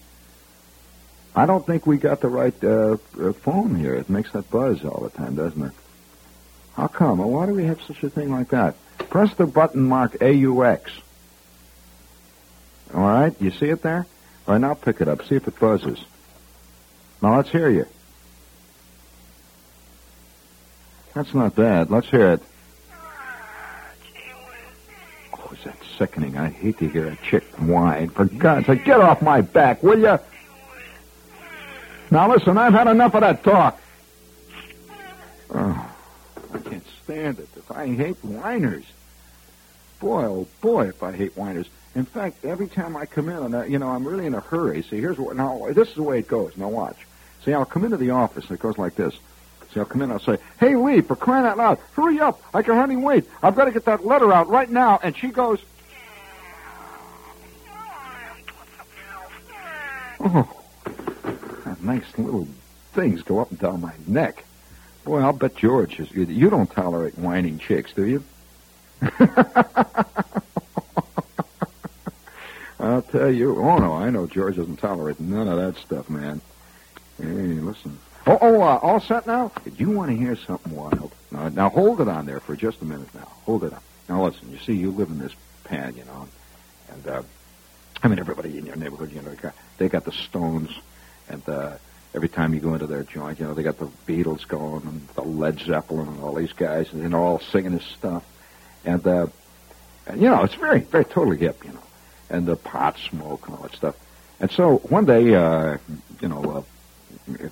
I 1.35 1.47
don't 1.47 1.67
think 1.67 1.87
we 1.87 1.97
got 1.97 2.21
the 2.21 2.29
right 2.29 2.55
uh, 2.63 2.97
uh, 3.21 3.33
phone 3.33 3.75
here. 3.75 3.95
It 3.95 4.11
makes 4.11 4.33
that 4.33 4.51
buzz 4.51 4.85
all 4.85 5.03
the 5.03 5.11
time, 5.11 5.35
doesn't 5.35 5.63
it? 5.63 5.73
How 6.75 6.89
come? 6.89 7.19
Well, 7.19 7.31
why 7.31 7.47
do 7.47 7.55
we 7.55 7.65
have 7.65 7.81
such 7.83 8.03
a 8.03 8.11
thing 8.11 8.31
like 8.31 8.49
that? 8.49 8.77
Press 9.11 9.33
the 9.35 9.47
button 9.47 9.83
marked 9.83 10.21
AUX. 10.21 10.91
All 12.95 13.01
right, 13.01 13.35
you 13.41 13.51
see 13.51 13.67
it 13.67 13.83
there? 13.83 14.07
All 14.47 14.55
right, 14.55 14.61
now 14.61 14.75
pick 14.75 15.01
it 15.01 15.09
up. 15.09 15.25
See 15.27 15.37
if 15.37 15.49
it 15.49 15.59
buzzes. 15.59 16.05
Now 17.23 17.37
let's 17.37 17.51
hear 17.51 17.71
you. 17.71 17.87
That's 21.15 21.33
not 21.35 21.55
bad. 21.55 21.91
Let's 21.91 22.09
hear 22.09 22.33
it. 22.33 22.43
Oh, 25.35 25.51
is 25.53 25.65
that 25.65 25.77
sickening? 25.99 26.37
I 26.37 26.49
hate 26.49 26.79
to 26.79 26.89
hear 26.89 27.07
a 27.07 27.17
chick 27.17 27.45
whine. 27.59 28.09
For 28.11 28.25
God's 28.25 28.67
sake, 28.67 28.85
get 28.85 29.01
off 29.01 29.23
my 29.23 29.41
back, 29.41 29.83
will 29.83 29.99
you? 29.99 30.19
Now 32.13 32.31
listen, 32.31 32.59
I've 32.59 32.75
had 32.75 32.89
enough 32.89 33.15
of 33.15 33.23
that 33.23 33.43
talk. 33.43 33.81
Oh, 35.49 35.91
I 36.53 36.59
can't 36.59 36.87
stand 37.03 37.39
it. 37.39 37.49
If 37.57 37.73
I 37.73 37.87
hate 37.87 38.23
whiners. 38.23 38.85
Boy, 39.99 40.25
oh 40.25 40.47
boy, 40.61 40.89
if 40.89 41.03
I 41.03 41.13
hate 41.13 41.35
whiners. 41.39 41.69
In 41.95 42.05
fact, 42.05 42.45
every 42.45 42.69
time 42.69 42.99
I 42.99 43.07
come 43.07 43.31
in, 43.31 43.39
and 43.39 43.57
I, 43.57 43.65
you 43.65 43.79
know, 43.79 43.89
I'm 43.89 44.07
really 44.07 44.27
in 44.27 44.35
a 44.35 44.41
hurry. 44.41 44.83
See, 44.83 45.01
here's 45.01 45.17
what. 45.17 45.37
Now, 45.37 45.69
this 45.73 45.89
is 45.89 45.95
the 45.95 46.03
way 46.03 46.19
it 46.19 46.29
goes. 46.29 46.55
Now, 46.55 46.69
watch. 46.69 46.99
See, 47.47 47.55
I'll 47.55 47.65
come 47.65 47.83
into 47.83 47.97
the 47.97 48.11
office, 48.11 48.45
and 48.45 48.59
it 48.59 48.61
goes 48.61 48.77
like 48.77 48.95
this. 48.95 49.15
See, 49.73 49.81
I'll 49.81 49.87
come 49.87 50.03
in, 50.03 50.11
and 50.11 50.13
I'll 50.13 50.21
say, 50.21 50.37
"Hey, 50.61 50.77
Lee, 50.77 51.01
for 51.01 51.17
crying 51.17 51.47
out 51.47 51.57
loud, 51.57 51.79
hurry 51.95 52.21
up! 52.21 52.43
I 52.53 52.61
can 52.61 52.75
hardly 52.75 52.97
wait. 52.97 53.25
I've 53.43 53.55
got 53.55 53.65
to 53.65 53.71
get 53.71 53.87
that 53.87 54.05
letter 54.05 54.31
out 54.35 54.51
right 54.51 54.69
now." 54.69 55.01
And 55.03 55.17
she 55.17 55.29
goes, 55.29 55.61
"Oh." 60.21 60.62
Nice 61.83 62.19
little 62.19 62.47
things 62.93 63.23
go 63.23 63.41
up 63.41 63.51
and 63.51 63.59
down 63.59 63.81
my 63.81 63.95
neck. 64.07 64.45
Boy, 65.05 65.19
I'll 65.21 65.33
bet 65.33 65.57
George 65.57 65.99
is. 65.99 66.11
You 66.13 66.49
don't 66.49 66.71
tolerate 66.71 67.19
whining 67.19 67.59
chicks, 67.59 67.93
do 67.93 68.07
you? 68.07 68.23
I'll 72.79 73.03
tell 73.03 73.31
you. 73.31 73.57
Oh 73.59 73.79
no, 73.79 73.95
I 73.95 74.11
know 74.11 74.27
George 74.27 74.57
doesn't 74.57 74.77
tolerate 74.77 75.19
none 75.19 75.49
of 75.49 75.57
that 75.59 75.81
stuff, 75.81 76.09
man. 76.09 76.41
Hey, 77.19 77.25
listen. 77.25 77.99
Oh, 78.27 78.39
oh, 78.41 78.63
uh, 78.63 78.79
all 78.83 79.01
set 79.01 79.27
now? 79.27 79.51
Did 79.65 79.81
you 79.81 79.91
want 79.91 80.13
to 80.13 80.17
hear 80.17 80.37
something 80.37 80.75
wild? 80.75 81.13
Now, 81.33 81.49
now 81.49 81.69
hold 81.69 82.01
it 82.01 82.07
on 82.07 82.25
there 82.27 82.39
for 82.39 82.55
just 82.55 82.81
a 82.81 82.85
minute. 82.85 83.13
Now, 83.15 83.29
hold 83.45 83.65
it 83.65 83.73
on. 83.73 83.81
Now, 84.09 84.25
listen. 84.25 84.53
You 84.53 84.59
see, 84.59 84.75
you 84.75 84.93
live 84.93 85.09
in 85.09 85.19
this 85.19 85.35
pan, 85.65 85.97
you 85.97 86.05
know, 86.05 86.29
and 86.93 87.07
uh, 87.09 87.23
I 88.03 88.09
mean, 88.09 88.21
everybody 88.21 88.59
in 88.59 88.67
your 88.67 88.77
neighborhood, 88.77 89.13
you 89.13 89.23
know, 89.23 89.31
they 89.31 89.37
got, 89.37 89.55
they 89.79 89.89
got 89.89 90.05
the 90.05 90.13
Stones 90.13 90.71
and 91.29 91.49
uh, 91.49 91.73
every 92.15 92.29
time 92.29 92.55
you 92.55 92.61
go 92.61 92.75
into 92.75 92.87
their 92.87 93.03
joint, 93.03 93.39
you 93.41 93.47
know, 93.47 93.55
they 93.55 93.63
got 93.63 93.79
the 93.79 93.89
Beatles 94.07 94.47
going 94.47 94.83
and 94.83 95.09
the 95.09 95.23
Led 95.23 95.61
Zeppelin 95.61 96.09
and 96.09 96.21
all 96.21 96.35
these 96.35 96.53
guys, 96.53 96.93
and 96.93 97.13
they're 97.13 97.19
all 97.19 97.41
singing 97.41 97.73
this 97.73 97.87
stuff. 97.87 98.25
And, 98.85 99.07
uh, 99.07 99.27
and, 100.07 100.21
you 100.21 100.29
know, 100.29 100.43
it's 100.43 100.55
very, 100.55 100.81
very 100.81 101.05
totally 101.05 101.39
hip, 101.39 101.65
you 101.65 101.73
know, 101.73 101.83
and 102.31 102.47
the 102.47 102.57
pot 102.57 102.99
smoke 102.99 103.47
and 103.47 103.57
all 103.57 103.63
that 103.63 103.75
stuff. 103.75 103.97
And 104.41 104.51
so 104.51 104.79
one 104.79 105.05
day, 105.05 105.35
uh, 105.35 105.79
you 106.21 106.29
know, 106.29 106.65
uh, 107.29 107.43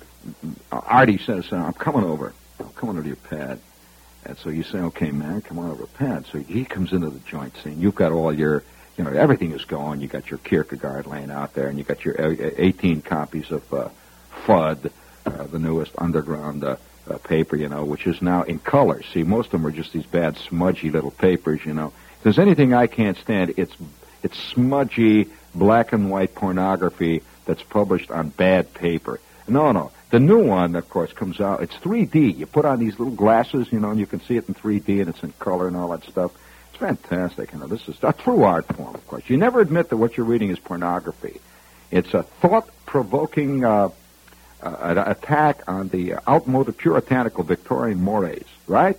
Artie 0.71 1.17
says, 1.17 1.51
uh, 1.51 1.55
I'm 1.55 1.73
coming 1.73 2.03
over. 2.03 2.33
I'm 2.59 2.69
coming 2.71 2.97
over 2.97 3.03
to 3.03 3.07
your 3.07 3.15
pad. 3.15 3.59
And 4.25 4.37
so 4.37 4.49
you 4.49 4.63
say, 4.63 4.79
okay, 4.79 5.11
man, 5.11 5.41
come 5.41 5.57
on 5.57 5.71
over 5.71 5.83
to 5.83 5.89
pad. 5.93 6.25
So 6.31 6.39
he 6.39 6.65
comes 6.65 6.91
into 6.91 7.09
the 7.09 7.19
joint 7.19 7.55
scene. 7.57 7.79
You've 7.81 7.95
got 7.95 8.11
all 8.11 8.31
your 8.33 8.63
you 8.97 9.03
know, 9.03 9.11
everything 9.11 9.51
is 9.51 9.65
going. 9.65 10.01
You 10.01 10.07
got 10.07 10.29
your 10.29 10.39
Kierkegaard 10.39 11.07
laying 11.07 11.31
out 11.31 11.53
there, 11.53 11.67
and 11.67 11.77
you 11.77 11.83
got 11.83 12.03
your 12.03 12.15
18 12.19 13.01
copies 13.01 13.51
of 13.51 13.73
uh, 13.73 13.89
FUD, 14.45 14.91
uh, 15.25 15.43
the 15.45 15.59
newest 15.59 15.93
underground 15.97 16.63
uh, 16.63 16.75
uh, 17.09 17.17
paper, 17.19 17.55
you 17.55 17.69
know, 17.69 17.85
which 17.85 18.05
is 18.05 18.21
now 18.21 18.43
in 18.43 18.59
color. 18.59 19.01
See, 19.13 19.23
most 19.23 19.47
of 19.47 19.51
them 19.53 19.67
are 19.67 19.71
just 19.71 19.93
these 19.93 20.05
bad, 20.05 20.37
smudgy 20.37 20.91
little 20.91 21.11
papers, 21.11 21.61
you 21.65 21.73
know. 21.73 21.93
If 22.17 22.23
there's 22.23 22.39
anything 22.39 22.73
I 22.73 22.87
can't 22.87 23.17
stand, 23.17 23.53
it's 23.57 23.75
it's 24.23 24.37
smudgy 24.37 25.27
black 25.55 25.93
and 25.93 26.11
white 26.11 26.35
pornography 26.35 27.23
that's 27.45 27.63
published 27.63 28.11
on 28.11 28.29
bad 28.29 28.73
paper. 28.73 29.19
No, 29.47 29.71
no. 29.71 29.91
The 30.11 30.19
new 30.19 30.43
one, 30.43 30.75
of 30.75 30.87
course, 30.89 31.11
comes 31.13 31.39
out. 31.39 31.63
It's 31.63 31.75
3D. 31.75 32.37
You 32.37 32.45
put 32.45 32.65
on 32.65 32.79
these 32.79 32.99
little 32.99 33.15
glasses, 33.15 33.71
you 33.71 33.79
know, 33.79 33.89
and 33.89 33.99
you 33.99 34.05
can 34.05 34.21
see 34.21 34.37
it 34.37 34.47
in 34.47 34.53
3D, 34.53 34.99
and 34.99 35.09
it's 35.09 35.23
in 35.23 35.31
color 35.39 35.67
and 35.67 35.75
all 35.75 35.89
that 35.89 36.03
stuff 36.03 36.31
fantastic. 36.81 37.53
You 37.53 37.59
know, 37.59 37.67
this 37.67 37.87
is 37.87 37.95
a 38.01 38.11
true 38.11 38.43
art 38.43 38.65
form, 38.75 38.95
of 38.95 39.05
course. 39.07 39.29
You 39.29 39.37
never 39.37 39.61
admit 39.61 39.89
that 39.89 39.97
what 39.97 40.17
you're 40.17 40.25
reading 40.25 40.49
is 40.49 40.57
pornography. 40.57 41.39
It's 41.91 42.13
a 42.15 42.23
thought-provoking 42.23 43.63
uh, 43.63 43.89
uh, 44.63 45.03
attack 45.05 45.61
on 45.67 45.89
the 45.89 46.15
outmoded 46.27 46.77
puritanical 46.79 47.43
Victorian 47.43 48.01
mores, 48.01 48.43
right? 48.67 48.97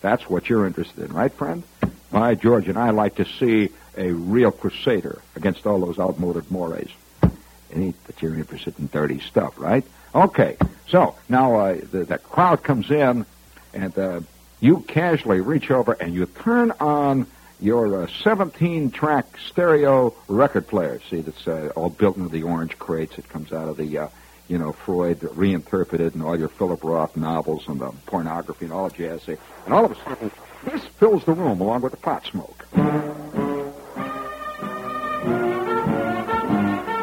That's 0.00 0.30
what 0.30 0.48
you're 0.48 0.64
interested 0.66 1.04
in, 1.04 1.12
right, 1.12 1.32
friend? 1.32 1.64
My 2.12 2.36
George 2.36 2.68
and 2.68 2.78
I 2.78 2.90
like 2.90 3.16
to 3.16 3.24
see 3.24 3.70
a 3.96 4.12
real 4.12 4.52
crusader 4.52 5.20
against 5.34 5.66
all 5.66 5.80
those 5.80 5.98
outmoded 5.98 6.50
mores. 6.52 6.90
Ain't 7.74 8.04
that 8.06 8.22
you're 8.22 8.36
interested 8.36 8.78
in 8.78 8.86
dirty 8.92 9.18
stuff, 9.18 9.58
right? 9.58 9.84
Okay, 10.14 10.56
so 10.86 11.16
now 11.28 11.56
uh, 11.56 11.80
the, 11.90 12.04
the 12.04 12.18
crowd 12.18 12.62
comes 12.62 12.90
in, 12.92 13.26
and 13.72 13.98
uh, 13.98 14.20
you 14.64 14.80
casually 14.80 15.42
reach 15.42 15.70
over 15.70 15.92
and 15.92 16.14
you 16.14 16.24
turn 16.24 16.72
on 16.80 17.26
your 17.60 18.04
uh, 18.04 18.06
17 18.22 18.90
track 18.92 19.26
stereo 19.50 20.14
record 20.26 20.66
player. 20.66 21.02
See, 21.10 21.20
that's 21.20 21.46
uh, 21.46 21.70
all 21.76 21.90
built 21.90 22.16
into 22.16 22.30
the 22.30 22.44
orange 22.44 22.78
crates. 22.78 23.18
It 23.18 23.28
comes 23.28 23.52
out 23.52 23.68
of 23.68 23.76
the, 23.76 23.98
uh, 23.98 24.08
you 24.48 24.56
know, 24.56 24.72
Freud 24.72 25.22
reinterpreted 25.36 26.14
and 26.14 26.22
all 26.22 26.38
your 26.38 26.48
Philip 26.48 26.82
Roth 26.82 27.14
novels 27.14 27.68
and 27.68 27.78
the 27.78 27.90
pornography 28.06 28.64
and 28.64 28.72
all 28.72 28.88
the 28.88 28.96
jazz. 28.96 29.28
And 29.28 29.74
all 29.74 29.84
of 29.84 29.90
a 29.92 29.96
sudden, 29.96 30.30
this 30.64 30.82
fills 30.98 31.24
the 31.24 31.34
room 31.34 31.60
along 31.60 31.82
with 31.82 31.92
the 31.92 31.98
pot 31.98 32.24
smoke. 32.24 32.66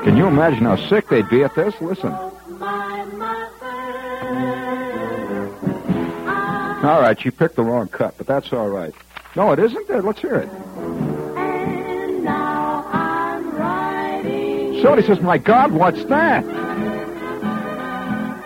Can 0.04 0.18
you 0.18 0.26
imagine 0.26 0.64
how 0.64 0.78
sick 0.90 1.10
they'd 1.10 1.30
be 1.30 1.44
at 1.44 1.54
this? 1.54 1.80
Listen. 1.80 2.31
All 6.84 7.00
right, 7.00 7.20
she 7.20 7.30
picked 7.30 7.56
the 7.56 7.64
wrong 7.64 7.88
cut, 7.88 8.18
but 8.18 8.26
that's 8.26 8.52
all 8.52 8.68
right. 8.70 8.94
No, 9.36 9.52
it 9.52 9.60
isn't 9.60 9.88
there. 9.88 10.02
Let's 10.02 10.20
hear 10.20 10.36
it. 10.36 10.50
And 10.50 12.24
now 12.24 12.84
I'm 12.92 13.52
riding. 13.56 14.82
Somebody 14.82 15.04
says, 15.06 15.22
my 15.22 15.38
God, 15.38 15.72
what's 15.72 16.04
that? 16.06 16.44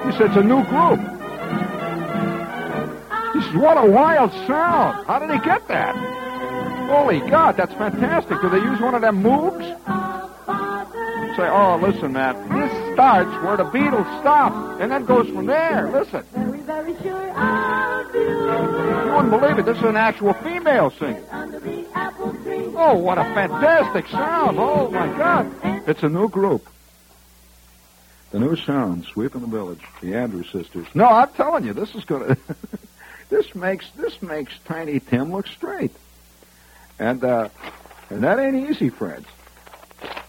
He 0.05 0.11
said, 0.17 0.27
it's 0.27 0.35
a 0.35 0.43
new 0.43 0.63
group. 0.65 0.99
He 3.33 3.41
says, 3.41 3.55
what 3.55 3.77
a 3.77 3.89
wild 3.89 4.31
sound. 4.47 5.07
How 5.07 5.17
did 5.19 5.31
he 5.31 5.39
get 5.39 5.67
that? 5.69 5.95
Holy 6.89 7.21
God, 7.21 7.55
that's 7.55 7.73
fantastic. 7.73 8.41
Do 8.41 8.49
they 8.49 8.59
use 8.59 8.81
one 8.81 8.95
of 8.95 9.01
them 9.01 9.23
Moogs? 9.23 9.65
say, 11.35 11.49
oh, 11.49 11.77
listen, 11.81 12.13
man, 12.13 12.35
this 12.49 12.93
starts 12.93 13.29
where 13.43 13.57
the 13.57 13.65
Beatles 13.65 14.21
stop, 14.21 14.79
and 14.79 14.89
then 14.91 15.03
goes 15.05 15.27
from 15.29 15.45
there. 15.45 15.89
Listen. 15.91 16.23
Very, 16.65 16.93
very 16.93 17.03
sure 17.03 17.29
of 17.31 18.15
you. 18.15 18.21
You 18.21 19.13
wouldn't 19.13 19.29
believe 19.29 19.59
it. 19.59 19.65
This 19.65 19.77
is 19.77 19.83
an 19.83 19.95
actual 19.95 20.33
female 20.33 20.89
singer. 20.89 21.23
Under 21.31 21.59
the. 21.59 21.85
Oh, 22.77 22.97
what 22.97 23.17
a 23.17 23.23
fantastic 23.23 24.07
sound. 24.07 24.57
Oh, 24.59 24.89
my 24.89 25.07
God. 25.17 25.53
It's 25.87 26.01
a 26.01 26.09
new 26.09 26.27
group. 26.27 26.67
The 28.31 28.39
new 28.39 28.55
sound, 28.55 29.05
sweeping 29.05 29.41
the 29.41 29.47
village, 29.47 29.81
the 30.01 30.15
Andrews 30.15 30.49
sisters. 30.51 30.87
No, 30.93 31.05
I'm 31.05 31.29
telling 31.33 31.65
you, 31.65 31.73
this 31.73 31.93
is 31.93 32.03
gonna. 32.03 32.35
this 33.29 33.53
makes 33.53 33.89
this 33.91 34.21
makes 34.21 34.57
Tiny 34.65 34.99
Tim 34.99 35.31
look 35.31 35.47
straight, 35.47 35.91
and 36.99 37.23
uh, 37.23 37.49
and 38.09 38.23
that 38.23 38.39
ain't 38.39 38.69
easy, 38.69 38.89
friends. 38.89 39.27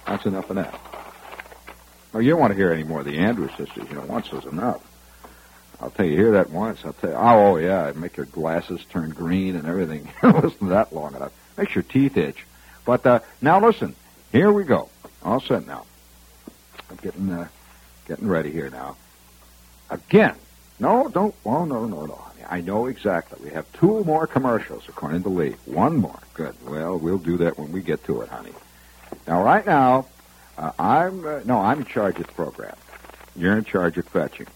That's 0.06 0.24
enough 0.26 0.50
of 0.50 0.56
that. 0.56 0.78
Oh, 2.14 2.20
you 2.20 2.30
don't 2.30 2.40
want 2.40 2.52
to 2.52 2.56
hear 2.56 2.70
any 2.70 2.84
more 2.84 3.00
of 3.00 3.06
the 3.06 3.18
Andrews 3.18 3.50
sisters. 3.56 3.88
You 3.88 3.96
know, 3.96 4.02
once 4.02 4.32
is 4.32 4.44
enough. 4.44 4.85
I'll 5.80 5.90
tell 5.90 6.06
you, 6.06 6.16
hear 6.16 6.32
that 6.32 6.50
once. 6.50 6.84
I'll 6.84 6.94
tell 6.94 7.10
you, 7.10 7.16
oh, 7.16 7.46
oh 7.52 7.56
yeah, 7.56 7.84
it'd 7.84 8.00
make 8.00 8.16
your 8.16 8.26
glasses 8.26 8.80
turn 8.90 9.10
green 9.10 9.56
and 9.56 9.66
everything. 9.66 10.08
listen 10.22 10.58
to 10.58 10.66
that 10.66 10.92
long 10.92 11.14
enough. 11.14 11.32
Makes 11.56 11.74
your 11.74 11.84
teeth 11.84 12.16
itch. 12.16 12.44
But 12.84 13.04
uh, 13.06 13.20
now 13.42 13.60
listen, 13.60 13.94
here 14.32 14.52
we 14.52 14.64
go. 14.64 14.88
All 15.22 15.40
set 15.40 15.66
now. 15.66 15.84
I'm 16.90 16.96
getting 16.96 17.30
uh, 17.30 17.48
getting 18.06 18.28
ready 18.28 18.50
here 18.50 18.70
now. 18.70 18.96
Again, 19.90 20.34
no, 20.78 21.08
don't. 21.08 21.34
Oh 21.44 21.64
no, 21.64 21.86
no, 21.86 22.06
no. 22.06 22.14
honey. 22.14 22.44
I 22.48 22.60
know 22.60 22.86
exactly. 22.86 23.38
We 23.42 23.50
have 23.50 23.70
two 23.72 24.04
more 24.04 24.26
commercials, 24.26 24.84
according 24.88 25.24
to 25.24 25.28
Lee. 25.28 25.56
One 25.64 25.96
more. 25.96 26.18
Good. 26.34 26.54
Well, 26.66 26.98
we'll 26.98 27.18
do 27.18 27.38
that 27.38 27.58
when 27.58 27.72
we 27.72 27.82
get 27.82 28.04
to 28.04 28.20
it, 28.22 28.28
honey. 28.28 28.52
Now, 29.26 29.42
right 29.42 29.66
now, 29.66 30.06
uh, 30.56 30.72
I'm 30.78 31.26
uh, 31.26 31.40
no, 31.44 31.58
I'm 31.58 31.80
in 31.80 31.86
charge 31.86 32.18
of 32.18 32.26
the 32.26 32.32
program. 32.32 32.76
You're 33.34 33.58
in 33.58 33.64
charge 33.64 33.98
of 33.98 34.06
fetching. 34.06 34.46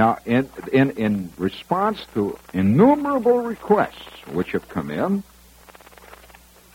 Now, 0.00 0.16
in 0.24 0.48
in 0.72 0.92
in 0.92 1.30
response 1.36 2.06
to 2.14 2.38
innumerable 2.54 3.40
requests 3.40 4.26
which 4.32 4.52
have 4.52 4.66
come 4.66 4.90
in, 4.90 5.22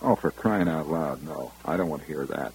oh, 0.04 0.16
for 0.16 0.30
crying 0.30 0.68
out 0.68 0.88
loud, 0.88 1.24
no, 1.24 1.52
I 1.66 1.76
don't 1.76 1.90
want 1.90 2.04
to 2.04 2.08
hear 2.08 2.28
that. 2.28 2.54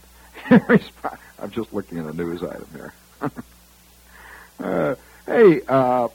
I'm 1.41 1.51
just 1.51 1.73
looking 1.73 1.99
at 1.99 2.07
a 2.07 2.13
news 2.13 2.45
item 2.45 2.69
here. 2.73 2.93
uh, 4.61 4.95
hey, 5.27 5.61
uh, 5.67 6.07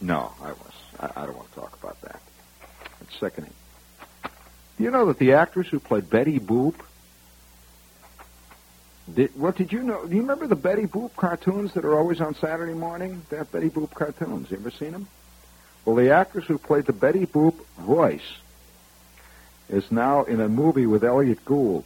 no, 0.00 0.32
I 0.42 0.48
was. 0.48 0.74
I, 0.98 1.22
I 1.22 1.26
don't 1.26 1.36
want 1.36 1.48
to 1.50 1.60
talk 1.60 1.78
about 1.80 2.00
that. 2.00 2.20
It's 3.02 3.20
sickening. 3.20 3.54
Do 4.78 4.82
you 4.82 4.90
know 4.90 5.06
that 5.06 5.20
the 5.20 5.34
actress 5.34 5.68
who 5.68 5.78
played 5.78 6.10
Betty 6.10 6.40
Boop 6.40 6.74
did, 9.14 9.38
what 9.38 9.56
did 9.56 9.72
you 9.72 9.82
know? 9.82 10.06
Do 10.06 10.14
you 10.14 10.22
remember 10.22 10.46
the 10.46 10.56
Betty 10.56 10.86
Boop 10.86 11.14
cartoons 11.16 11.74
that 11.74 11.84
are 11.84 11.98
always 11.98 12.20
on 12.20 12.34
Saturday 12.34 12.74
morning? 12.74 13.22
They 13.30 13.36
have 13.36 13.50
Betty 13.50 13.70
Boop 13.70 13.92
cartoons. 13.94 14.50
You 14.50 14.56
ever 14.56 14.70
seen 14.70 14.92
them? 14.92 15.08
Well, 15.84 15.96
the 15.96 16.10
actress 16.10 16.44
who 16.46 16.58
played 16.58 16.86
the 16.86 16.92
Betty 16.92 17.26
Boop 17.26 17.54
voice 17.78 18.36
is 19.68 19.90
now 19.90 20.24
in 20.24 20.40
a 20.40 20.48
movie 20.48 20.86
with 20.86 21.04
Elliott 21.04 21.44
Gould. 21.44 21.84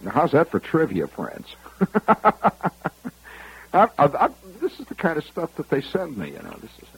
Now, 0.00 0.10
how's 0.12 0.32
that 0.32 0.50
for 0.50 0.60
trivia, 0.60 1.06
friends? 1.08 1.46
I, 2.06 2.52
I, 3.72 3.88
I, 3.98 4.28
this 4.60 4.78
is 4.78 4.86
the 4.86 4.94
kind 4.94 5.18
of 5.18 5.24
stuff 5.24 5.54
that 5.56 5.68
they 5.70 5.80
send 5.80 6.16
me. 6.16 6.30
You 6.30 6.42
know, 6.42 6.56
this 6.60 6.70
is 6.82 6.88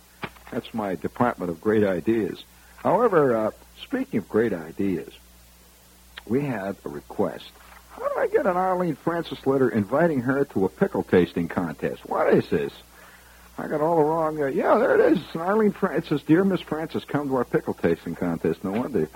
that's 0.50 0.74
my 0.74 0.96
department 0.96 1.50
of 1.50 1.60
great 1.60 1.84
ideas. 1.84 2.42
However, 2.78 3.36
uh, 3.36 3.50
speaking 3.82 4.18
of 4.18 4.28
great 4.28 4.52
ideas, 4.52 5.12
we 6.30 6.40
had 6.40 6.76
a 6.84 6.88
request. 6.88 7.50
How 7.90 8.08
do 8.08 8.20
I 8.20 8.28
get 8.28 8.46
an 8.46 8.56
Arlene 8.56 8.94
Francis 8.94 9.46
letter 9.46 9.68
inviting 9.68 10.20
her 10.20 10.44
to 10.46 10.64
a 10.64 10.68
pickle 10.68 11.02
tasting 11.02 11.48
contest? 11.48 12.08
What 12.08 12.32
is 12.32 12.48
this? 12.48 12.72
I 13.58 13.66
got 13.66 13.80
all 13.80 13.96
the 13.96 14.04
wrong. 14.04 14.40
Uh, 14.40 14.46
yeah, 14.46 14.78
there 14.78 14.94
it 14.94 15.12
is. 15.12 15.18
It's 15.18 15.36
Arlene 15.36 15.72
Francis. 15.72 16.22
"Dear 16.22 16.44
Miss 16.44 16.60
Francis, 16.60 17.04
come 17.04 17.28
to 17.28 17.34
our 17.34 17.44
pickle 17.44 17.74
tasting 17.74 18.14
contest." 18.14 18.64
No 18.64 18.70
wonder 18.70 19.08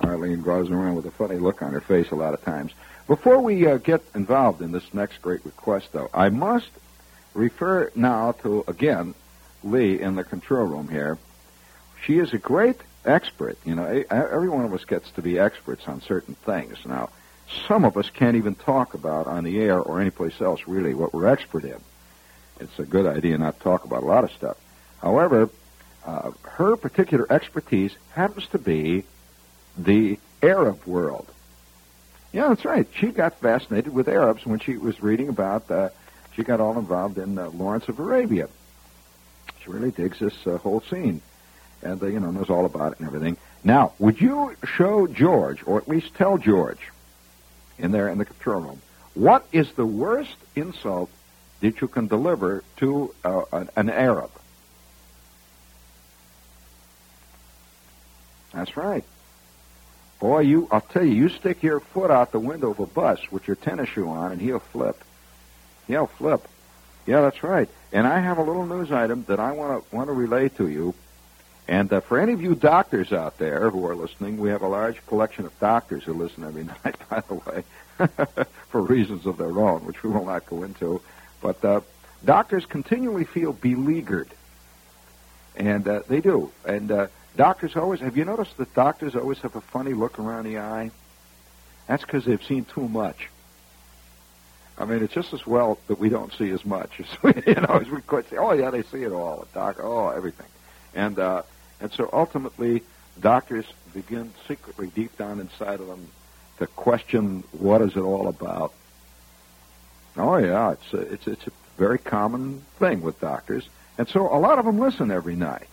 Arlene 0.00 0.42
goes 0.42 0.70
around 0.70 0.96
with 0.96 1.06
a 1.06 1.10
funny 1.12 1.36
look 1.36 1.62
on 1.62 1.72
her 1.72 1.80
face 1.80 2.10
a 2.10 2.16
lot 2.16 2.34
of 2.34 2.42
times. 2.42 2.72
Before 3.06 3.40
we 3.40 3.66
uh, 3.66 3.76
get 3.76 4.02
involved 4.14 4.62
in 4.62 4.72
this 4.72 4.94
next 4.94 5.20
great 5.22 5.44
request, 5.44 5.92
though, 5.92 6.08
I 6.12 6.30
must 6.30 6.70
refer 7.34 7.92
now 7.94 8.32
to 8.42 8.64
again 8.66 9.14
Lee 9.62 10.00
in 10.00 10.16
the 10.16 10.24
control 10.24 10.66
room 10.66 10.88
here. 10.88 11.18
She 12.04 12.18
is 12.18 12.32
a 12.32 12.38
great 12.38 12.80
expert. 13.04 13.58
You 13.64 13.74
know, 13.74 14.04
every 14.10 14.48
one 14.48 14.64
of 14.64 14.72
us 14.72 14.84
gets 14.84 15.10
to 15.12 15.22
be 15.22 15.38
experts 15.38 15.86
on 15.86 16.00
certain 16.02 16.34
things. 16.34 16.78
Now, 16.84 17.10
some 17.66 17.84
of 17.84 17.96
us 17.96 18.08
can't 18.10 18.36
even 18.36 18.54
talk 18.54 18.94
about 18.94 19.26
on 19.26 19.44
the 19.44 19.60
air 19.60 19.78
or 19.78 20.00
anyplace 20.00 20.40
else 20.40 20.62
really 20.66 20.94
what 20.94 21.12
we're 21.12 21.26
expert 21.26 21.64
in. 21.64 21.80
It's 22.60 22.78
a 22.78 22.84
good 22.84 23.06
idea 23.06 23.38
not 23.38 23.58
to 23.58 23.62
talk 23.62 23.84
about 23.84 24.02
a 24.02 24.06
lot 24.06 24.24
of 24.24 24.30
stuff. 24.32 24.56
However, 25.00 25.50
uh, 26.04 26.30
her 26.42 26.76
particular 26.76 27.26
expertise 27.30 27.94
happens 28.14 28.46
to 28.48 28.58
be 28.58 29.04
the 29.76 30.18
Arab 30.42 30.84
world. 30.86 31.26
Yeah, 32.32 32.48
that's 32.48 32.64
right. 32.64 32.86
She 32.94 33.08
got 33.08 33.38
fascinated 33.40 33.92
with 33.92 34.08
Arabs 34.08 34.46
when 34.46 34.58
she 34.58 34.76
was 34.76 35.02
reading 35.02 35.28
about. 35.28 35.70
Uh, 35.70 35.90
she 36.34 36.44
got 36.44 36.60
all 36.60 36.78
involved 36.78 37.18
in 37.18 37.38
uh, 37.38 37.50
Lawrence 37.50 37.88
of 37.88 37.98
Arabia. 37.98 38.48
She 39.62 39.70
really 39.70 39.90
digs 39.90 40.18
this 40.18 40.46
uh, 40.46 40.56
whole 40.58 40.80
scene 40.80 41.20
and 41.82 42.02
uh, 42.02 42.06
you 42.06 42.20
know 42.20 42.30
knows 42.30 42.50
all 42.50 42.64
about 42.64 42.92
it 42.92 43.00
and 43.00 43.08
everything. 43.08 43.36
Now, 43.64 43.92
would 43.98 44.20
you 44.20 44.56
show 44.64 45.06
George, 45.06 45.62
or 45.66 45.78
at 45.78 45.88
least 45.88 46.14
tell 46.14 46.38
George, 46.38 46.90
in 47.78 47.92
there 47.92 48.08
in 48.08 48.18
the 48.18 48.24
control 48.24 48.60
room, 48.60 48.82
what 49.14 49.46
is 49.52 49.72
the 49.72 49.86
worst 49.86 50.36
insult 50.56 51.10
that 51.60 51.80
you 51.80 51.88
can 51.88 52.06
deliver 52.06 52.64
to 52.78 53.14
uh, 53.24 53.42
an, 53.52 53.68
an 53.76 53.90
Arab? 53.90 54.30
That's 58.52 58.76
right. 58.76 59.04
Boy, 60.20 60.40
you 60.40 60.68
I'll 60.70 60.80
tell 60.80 61.04
you, 61.04 61.14
you 61.14 61.28
stick 61.28 61.62
your 61.62 61.80
foot 61.80 62.10
out 62.10 62.32
the 62.32 62.38
window 62.38 62.70
of 62.70 62.80
a 62.80 62.86
bus 62.86 63.20
with 63.32 63.48
your 63.48 63.56
tennis 63.56 63.88
shoe 63.88 64.08
on 64.08 64.32
and 64.32 64.40
he'll 64.40 64.60
flip. 64.60 65.02
He'll 65.88 66.06
flip. 66.06 66.46
Yeah, 67.06 67.22
that's 67.22 67.42
right. 67.42 67.68
And 67.92 68.06
I 68.06 68.20
have 68.20 68.38
a 68.38 68.42
little 68.42 68.64
news 68.64 68.92
item 68.92 69.24
that 69.26 69.40
I 69.40 69.52
want 69.52 69.90
to 69.90 69.96
want 69.96 70.08
to 70.08 70.12
relay 70.12 70.48
to 70.50 70.68
you 70.68 70.94
and 71.68 71.92
uh, 71.92 72.00
for 72.00 72.18
any 72.18 72.32
of 72.32 72.42
you 72.42 72.54
doctors 72.54 73.12
out 73.12 73.38
there 73.38 73.70
who 73.70 73.86
are 73.86 73.94
listening, 73.94 74.38
we 74.38 74.50
have 74.50 74.62
a 74.62 74.68
large 74.68 75.04
collection 75.06 75.44
of 75.46 75.58
doctors 75.60 76.02
who 76.04 76.12
listen 76.12 76.44
every 76.44 76.64
night, 76.84 76.96
by 77.08 77.20
the 77.20 77.34
way, 77.34 77.64
for 78.68 78.82
reasons 78.82 79.26
of 79.26 79.38
their 79.38 79.58
own, 79.58 79.84
which 79.86 80.02
we 80.02 80.10
will 80.10 80.24
not 80.24 80.46
go 80.46 80.64
into. 80.64 81.00
But 81.40 81.64
uh, 81.64 81.80
doctors 82.24 82.66
continually 82.66 83.24
feel 83.24 83.52
beleaguered. 83.52 84.28
And 85.56 85.86
uh, 85.86 86.02
they 86.08 86.20
do. 86.20 86.50
And 86.64 86.90
uh, 86.90 87.06
doctors 87.36 87.76
always, 87.76 88.00
have 88.00 88.16
you 88.16 88.24
noticed 88.24 88.56
that 88.56 88.74
doctors 88.74 89.14
always 89.14 89.38
have 89.38 89.54
a 89.54 89.60
funny 89.60 89.92
look 89.92 90.18
around 90.18 90.44
the 90.44 90.58
eye? 90.58 90.90
That's 91.86 92.02
because 92.02 92.24
they've 92.24 92.42
seen 92.42 92.64
too 92.64 92.88
much. 92.88 93.28
I 94.78 94.84
mean, 94.84 95.02
it's 95.02 95.12
just 95.12 95.32
as 95.32 95.46
well 95.46 95.78
that 95.86 95.98
we 95.98 96.08
don't 96.08 96.32
see 96.32 96.50
as 96.50 96.64
much 96.64 96.98
as 96.98 97.06
we, 97.22 97.34
you 97.46 97.54
know, 97.54 97.78
as 97.80 97.88
we 97.88 98.00
could 98.00 98.28
say, 98.28 98.36
oh, 98.36 98.52
yeah, 98.52 98.70
they 98.70 98.82
see 98.82 99.02
it 99.02 99.12
all. 99.12 99.46
Doc, 99.54 99.76
oh, 99.80 100.08
everything. 100.08 100.46
And 100.94 101.18
uh, 101.18 101.42
and 101.82 101.92
so 101.92 102.08
ultimately, 102.12 102.82
doctors 103.20 103.66
begin 103.92 104.32
secretly 104.46 104.86
deep 104.94 105.18
down 105.18 105.40
inside 105.40 105.80
of 105.80 105.88
them 105.88 106.08
to 106.58 106.66
question 106.68 107.42
what 107.52 107.82
is 107.82 107.96
it 107.96 108.00
all 108.00 108.28
about. 108.28 108.72
Oh 110.16 110.36
yeah, 110.36 110.72
it's 110.72 110.92
a, 110.92 110.98
it's 110.98 111.26
it's 111.26 111.46
a 111.46 111.52
very 111.76 111.98
common 111.98 112.62
thing 112.78 113.02
with 113.02 113.20
doctors, 113.20 113.68
and 113.98 114.08
so 114.08 114.32
a 114.32 114.38
lot 114.38 114.58
of 114.58 114.64
them 114.64 114.78
listen 114.78 115.10
every 115.10 115.34
night. 115.34 115.66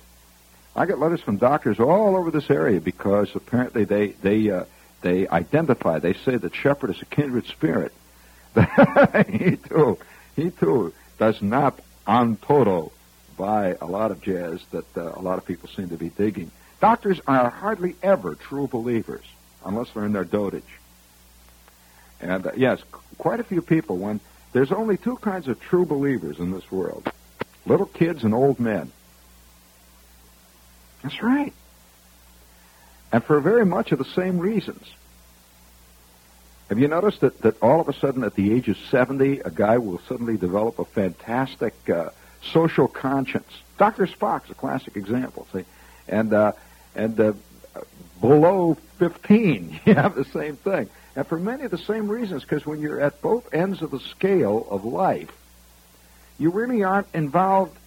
I 0.76 0.86
get 0.86 0.98
letters 0.98 1.22
from 1.22 1.38
doctors 1.38 1.80
all 1.80 2.16
over 2.16 2.32
this 2.32 2.50
area 2.50 2.82
because 2.82 3.36
apparently 3.36 3.84
they 3.84 4.08
they 4.08 4.50
uh, 4.50 4.64
they 5.02 5.28
identify. 5.28 6.00
They 6.00 6.14
say 6.14 6.38
that 6.38 6.56
Shepherd 6.56 6.90
is 6.90 7.02
a 7.02 7.06
kindred 7.06 7.46
spirit. 7.46 7.94
he 9.30 9.58
too, 9.58 10.00
he 10.36 10.50
too 10.50 10.94
does 11.20 11.42
not 11.42 11.80
on 12.08 12.38
toto 12.38 12.92
by 13.40 13.78
a 13.82 13.86
lot 13.86 14.12
of 14.12 14.22
jazz 14.22 14.60
that 14.72 14.98
uh, 14.98 15.14
a 15.16 15.22
lot 15.22 15.38
of 15.38 15.46
people 15.46 15.70
seem 15.70 15.90
to 15.90 15.98
be 15.98 16.10
digging. 16.10 16.52
Doctors 16.82 17.22
are 17.26 17.50
hardly 17.50 17.96
ever 18.04 18.36
true 18.36 18.68
believers 18.68 19.24
unless 19.66 19.90
they're 19.92 20.06
in 20.06 20.12
their 20.12 20.26
dotage. 20.26 20.62
And 22.20 22.46
uh, 22.46 22.52
yes, 22.58 22.82
quite 23.18 23.40
a 23.40 23.46
few 23.46 23.62
people, 23.62 23.98
when 23.98 24.20
there's 24.52 24.74
only 24.74 24.98
two 24.98 25.16
kinds 25.16 25.48
of 25.48 25.60
true 25.62 25.86
believers 25.86 26.38
in 26.38 26.52
this 26.52 26.70
world 26.70 27.10
little 27.66 27.86
kids 27.86 28.24
and 28.24 28.34
old 28.34 28.60
men. 28.60 28.92
That's 31.04 31.22
right. 31.22 31.54
And 33.12 33.24
for 33.24 33.40
very 33.40 33.66
much 33.66 33.92
of 33.92 34.00
the 34.00 34.06
same 34.06 34.40
reasons. 34.40 34.84
Have 36.70 36.80
you 36.80 36.88
noticed 36.88 37.22
that, 37.22 37.42
that 37.42 37.62
all 37.62 37.80
of 37.82 37.90
a 37.90 37.94
sudden 37.94 38.24
at 38.24 38.36
the 38.36 38.54
age 38.54 38.70
of 38.70 38.78
70, 38.90 39.40
a 39.40 39.50
guy 39.50 39.78
will 39.78 40.00
suddenly 40.08 40.38
develop 40.38 40.80
a 40.80 40.86
fantastic 40.86 41.74
uh, 41.90 42.10
social 42.42 42.88
conscience. 42.88 43.52
Dr. 43.78 44.08
Spock's 44.08 44.50
a 44.50 44.54
classic 44.54 44.96
example, 44.96 45.48
see? 45.54 45.66
And, 46.08 46.34
uh, 46.34 46.54
and 46.96 47.20
uh, 47.20 47.34
below 48.20 48.78
15, 48.98 49.80
you 49.86 49.96
have 49.96 50.16
the 50.16 50.26
same 50.26 50.56
thing. 50.58 50.90
And 51.16 51.28
for 51.28 51.40
many 51.40 51.64
of 51.64 51.72
the 51.72 51.78
same 51.78 52.08
reasons, 52.08 52.44
because 52.44 52.66
when 52.66 52.80
you're 52.80 53.02
at 53.02 53.22
both 53.22 53.54
ends 53.54 53.82
of 53.82 53.92
the 53.92 54.00
scale 54.00 54.68
of 54.70 54.86
life, 54.86 55.32
you 56.38 56.52
really 56.52 56.84
aren't 56.84 57.08
involved 57.14 57.78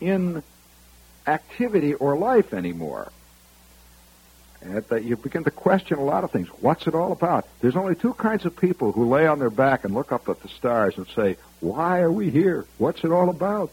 in 0.00 0.42
activity 1.26 1.94
or 1.94 2.16
life 2.16 2.54
anymore. 2.54 3.12
And 4.60 4.76
that 4.76 5.04
you 5.04 5.16
begin 5.16 5.44
to 5.44 5.50
question 5.50 5.98
a 5.98 6.04
lot 6.04 6.24
of 6.24 6.32
things. 6.32 6.48
What's 6.60 6.86
it 6.86 6.94
all 6.94 7.12
about? 7.12 7.46
There's 7.60 7.76
only 7.76 7.94
two 7.94 8.14
kinds 8.14 8.44
of 8.44 8.56
people 8.56 8.90
who 8.90 9.08
lay 9.08 9.26
on 9.26 9.38
their 9.38 9.50
back 9.50 9.84
and 9.84 9.94
look 9.94 10.10
up 10.10 10.28
at 10.28 10.40
the 10.42 10.48
stars 10.48 10.96
and 10.96 11.06
say, 11.14 11.36
why 11.60 12.00
are 12.00 12.10
we 12.10 12.30
here? 12.30 12.66
What's 12.78 13.04
it 13.04 13.12
all 13.12 13.28
about? 13.28 13.70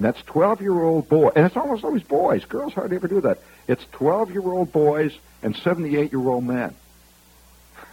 That's 0.00 0.20
12-year-old 0.22 1.08
boys. 1.08 1.32
And 1.36 1.44
it's 1.44 1.56
almost 1.56 1.84
always 1.84 2.02
boys. 2.02 2.44
Girls 2.46 2.72
hardly 2.72 2.96
ever 2.96 3.06
do 3.06 3.20
that. 3.20 3.38
It's 3.68 3.84
12-year-old 3.92 4.72
boys 4.72 5.16
and 5.42 5.54
78-year-old 5.54 6.44
men. 6.44 6.74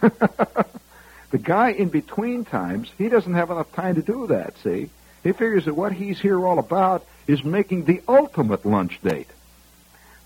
the 0.00 1.38
guy 1.40 1.70
in 1.70 1.90
between 1.90 2.46
times, 2.46 2.90
he 2.96 3.08
doesn't 3.08 3.34
have 3.34 3.50
enough 3.50 3.70
time 3.72 3.96
to 3.96 4.02
do 4.02 4.26
that, 4.28 4.56
see? 4.58 4.88
He 5.22 5.32
figures 5.32 5.66
that 5.66 5.74
what 5.74 5.92
he's 5.92 6.18
here 6.18 6.46
all 6.46 6.58
about 6.58 7.04
is 7.26 7.44
making 7.44 7.84
the 7.84 8.00
ultimate 8.08 8.64
lunch 8.64 9.00
date. 9.02 9.28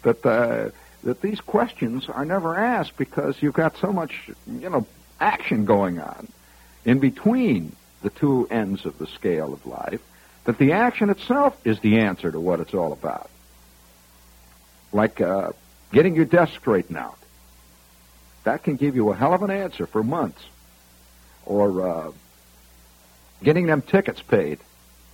That, 0.03 0.25
uh, 0.25 0.71
that 1.03 1.21
these 1.21 1.40
questions 1.40 2.09
are 2.09 2.25
never 2.25 2.57
asked 2.57 2.97
because 2.97 3.42
you've 3.42 3.55
got 3.55 3.77
so 3.79 3.92
much, 3.92 4.31
you 4.47 4.71
know, 4.71 4.87
action 5.21 5.64
going 5.64 5.99
on 5.99 6.29
in 6.85 7.01
between 7.01 7.75
the 8.03 8.11
two 8.11 8.47
ends 8.51 8.85
of 8.85 8.99
the 8.99 9.07
scale 9.07 9.53
of 9.53 9.64
life 9.66 10.01
that 10.44 10.59
the 10.59 10.72
action 10.72 11.11
itself 11.11 11.57
is 11.64 11.78
the 11.81 11.98
answer 11.98 12.31
to 12.31 12.40
what 12.40 12.61
it's 12.61 12.74
all 12.74 12.92
about. 12.92 13.31
Like 14.92 15.20
uh, 15.20 15.52
getting 15.92 16.14
your 16.14 16.24
desk 16.24 16.55
straightened 16.59 16.98
out. 16.98 17.18
That 18.44 18.64
can 18.64 18.76
give 18.76 18.96
you 18.96 19.11
a 19.11 19.16
hell 19.16 19.35
of 19.35 19.42
an 19.42 19.50
answer 19.50 19.87
for 19.87 20.02
months. 20.02 20.42
Or 21.46 21.88
uh, 21.88 22.12
getting 23.42 23.66
them 23.66 23.83
tickets 23.83 24.20
paid. 24.20 24.59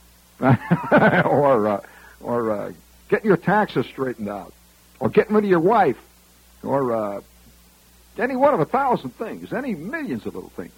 or 0.41 1.69
uh, 1.69 1.81
or 2.21 2.51
uh, 2.51 2.73
getting 3.09 3.27
your 3.27 3.37
taxes 3.37 3.87
straightened 3.87 4.29
out. 4.29 4.53
Or 4.99 5.11
getting 5.11 5.35
rid 5.35 5.45
of 5.45 5.51
your 5.51 5.61
wife. 5.61 5.99
Or 6.63 6.93
uh, 6.93 7.21
any 8.19 8.35
one 8.35 8.55
of 8.55 8.61
a 8.61 8.65
thousand 8.65 9.11
things. 9.11 9.53
Any 9.53 9.75
millions 9.75 10.25
of 10.27 10.35
little 10.35 10.51
things. 10.51 10.73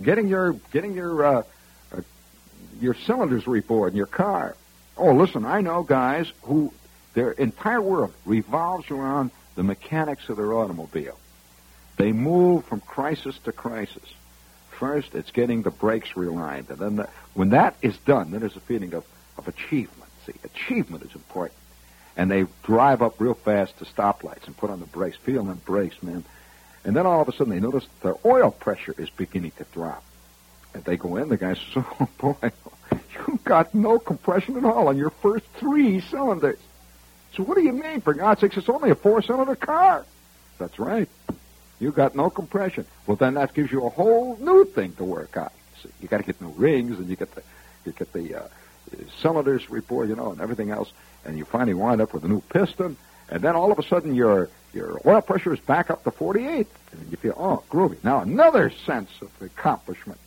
Getting 0.00 0.28
your 0.28 0.52
getting 0.72 0.94
your 0.94 1.24
uh, 1.24 1.42
your 2.82 2.94
cylinders 2.94 3.46
rebored 3.46 3.92
in 3.92 3.96
your 3.96 4.06
car. 4.06 4.56
Oh, 4.96 5.14
listen, 5.14 5.44
I 5.44 5.60
know 5.60 5.82
guys 5.82 6.30
who 6.42 6.72
their 7.14 7.30
entire 7.32 7.80
world 7.80 8.12
revolves 8.26 8.90
around 8.90 9.30
the 9.54 9.62
mechanics 9.62 10.28
of 10.28 10.36
their 10.36 10.52
automobile. 10.52 11.18
They 11.96 12.12
move 12.12 12.64
from 12.64 12.80
crisis 12.80 13.38
to 13.44 13.52
crisis. 13.52 14.02
First, 14.70 15.14
it's 15.14 15.30
getting 15.30 15.62
the 15.62 15.70
brakes 15.70 16.10
realigned, 16.10 16.70
and 16.70 16.78
then 16.78 16.96
the, 16.96 17.08
when 17.34 17.50
that 17.50 17.76
is 17.82 17.96
done, 17.98 18.30
then 18.30 18.40
there's 18.40 18.56
a 18.56 18.60
feeling 18.60 18.94
of, 18.94 19.04
of 19.38 19.46
achievement. 19.46 20.10
See, 20.26 20.32
achievement 20.44 21.04
is 21.04 21.14
important. 21.14 21.58
And 22.16 22.30
they 22.30 22.46
drive 22.64 23.00
up 23.00 23.20
real 23.20 23.34
fast 23.34 23.78
to 23.78 23.84
stoplights 23.84 24.46
and 24.46 24.56
put 24.56 24.70
on 24.70 24.80
the 24.80 24.86
brakes, 24.86 25.16
feel 25.18 25.44
them 25.44 25.60
brakes, 25.64 26.02
man. 26.02 26.24
And 26.84 26.96
then 26.96 27.06
all 27.06 27.20
of 27.22 27.28
a 27.28 27.32
sudden 27.32 27.52
they 27.52 27.60
notice 27.60 27.86
their 28.02 28.16
oil 28.24 28.50
pressure 28.50 28.94
is 28.98 29.08
beginning 29.10 29.52
to 29.58 29.64
drop. 29.72 30.02
They 30.84 30.96
go 30.96 31.16
in, 31.16 31.28
the 31.28 31.36
guy 31.36 31.54
says, 31.54 31.84
oh 32.00 32.08
boy, 32.18 32.50
you've 33.26 33.44
got 33.44 33.74
no 33.74 33.98
compression 33.98 34.56
at 34.56 34.64
all 34.64 34.88
on 34.88 34.96
your 34.96 35.10
first 35.10 35.44
three 35.58 36.00
cylinders. 36.00 36.58
So 37.34 37.42
what 37.42 37.56
do 37.56 37.62
you 37.62 37.72
mean? 37.72 38.00
For 38.00 38.14
God's 38.14 38.40
sakes, 38.40 38.56
it's 38.56 38.68
only 38.68 38.90
a 38.90 38.94
four-cylinder 38.94 39.56
car. 39.56 40.04
That's 40.58 40.78
right. 40.78 41.08
You 41.80 41.90
got 41.90 42.14
no 42.14 42.30
compression. 42.30 42.86
Well, 43.06 43.16
then 43.16 43.34
that 43.34 43.54
gives 43.54 43.72
you 43.72 43.84
a 43.86 43.88
whole 43.88 44.36
new 44.36 44.64
thing 44.64 44.92
to 44.94 45.04
work 45.04 45.36
on. 45.36 45.50
See, 45.82 45.88
you 46.00 46.08
got 46.08 46.18
to 46.18 46.22
get 46.22 46.40
new 46.40 46.50
rings, 46.50 46.98
and 46.98 47.08
you 47.08 47.16
get 47.16 47.34
the 47.34 47.42
you 47.84 47.92
get 47.92 48.12
the 48.12 48.36
uh, 48.36 48.48
cylinders 49.20 49.68
rebored, 49.68 50.08
you 50.08 50.14
know, 50.14 50.30
and 50.30 50.40
everything 50.40 50.70
else, 50.70 50.92
and 51.24 51.36
you 51.36 51.44
finally 51.44 51.74
wind 51.74 52.00
up 52.00 52.14
with 52.14 52.24
a 52.24 52.28
new 52.28 52.40
piston, 52.40 52.96
and 53.28 53.42
then 53.42 53.56
all 53.56 53.72
of 53.72 53.78
a 53.78 53.82
sudden 53.82 54.14
your 54.14 54.48
your 54.72 55.00
oil 55.04 55.20
pressure 55.20 55.52
is 55.52 55.60
back 55.60 55.90
up 55.90 56.04
to 56.04 56.10
48, 56.10 56.66
and 56.92 57.10
you 57.10 57.16
feel 57.16 57.34
oh 57.36 57.64
groovy. 57.68 58.02
Now 58.04 58.20
another 58.20 58.70
sense 58.70 59.10
of 59.20 59.30
accomplishment. 59.40 60.20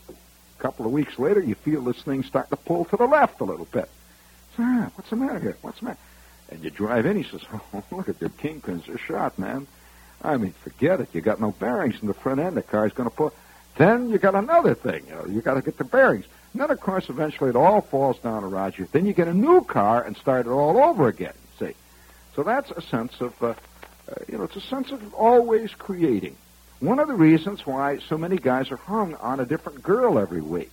A 0.57 0.61
couple 0.61 0.85
of 0.85 0.91
weeks 0.91 1.19
later, 1.19 1.41
you 1.41 1.55
feel 1.55 1.81
this 1.81 2.01
thing 2.01 2.23
start 2.23 2.49
to 2.49 2.55
pull 2.55 2.85
to 2.85 2.97
the 2.97 3.05
left 3.05 3.41
a 3.41 3.43
little 3.43 3.65
bit. 3.65 3.89
What's 4.55 5.09
the 5.09 5.15
matter 5.15 5.39
here? 5.39 5.57
What's 5.61 5.79
the 5.79 5.85
matter? 5.85 5.99
And 6.49 6.63
you 6.63 6.69
drive 6.69 7.05
in, 7.05 7.21
he 7.21 7.29
says, 7.29 7.41
oh, 7.73 7.83
look 7.91 8.09
at 8.09 8.21
your 8.21 8.29
kingpins 8.29 8.87
are 8.87 8.97
shot, 8.97 9.37
man. 9.37 9.67
I 10.21 10.37
mean, 10.37 10.53
forget 10.63 11.01
it. 11.01 11.09
You 11.13 11.21
got 11.21 11.41
no 11.41 11.51
bearings 11.51 11.95
in 12.01 12.07
the 12.07 12.13
front 12.13 12.39
end. 12.39 12.55
The 12.55 12.61
car's 12.61 12.93
going 12.93 13.09
to 13.09 13.15
pull. 13.15 13.33
Then 13.77 14.09
you 14.09 14.17
got 14.17 14.35
another 14.35 14.73
thing. 14.73 15.05
You 15.07 15.15
know, 15.15 15.25
you 15.27 15.41
got 15.41 15.55
to 15.55 15.61
get 15.61 15.77
the 15.77 15.83
bearings. 15.83 16.25
And 16.53 16.61
then, 16.61 16.71
of 16.71 16.79
course, 16.79 17.09
eventually 17.09 17.49
it 17.49 17.55
all 17.55 17.81
falls 17.81 18.17
down 18.19 18.43
around 18.43 18.77
you. 18.77 18.87
Then 18.91 19.05
you 19.05 19.13
get 19.13 19.27
a 19.27 19.33
new 19.33 19.61
car 19.61 20.03
and 20.03 20.15
start 20.15 20.45
it 20.45 20.49
all 20.49 20.77
over 20.77 21.09
again. 21.09 21.33
See, 21.59 21.73
so 22.35 22.43
that's 22.43 22.71
a 22.71 22.81
sense 22.81 23.19
of, 23.19 23.33
uh, 23.43 23.47
uh, 23.47 23.53
you 24.29 24.37
know, 24.37 24.45
it's 24.45 24.55
a 24.55 24.61
sense 24.61 24.91
of 24.91 25.13
always 25.13 25.73
creating. 25.73 26.37
One 26.85 26.99
of 26.99 27.07
the 27.07 27.15
reasons 27.15 27.65
why 27.65 27.97
so 27.97 28.15
many 28.15 28.37
guys 28.37 28.69
are 28.69 28.77
hung 28.77 29.15
on 29.15 29.39
a 29.39 29.45
different 29.45 29.81
girl 29.81 30.19
every 30.19 30.41
week 30.41 30.71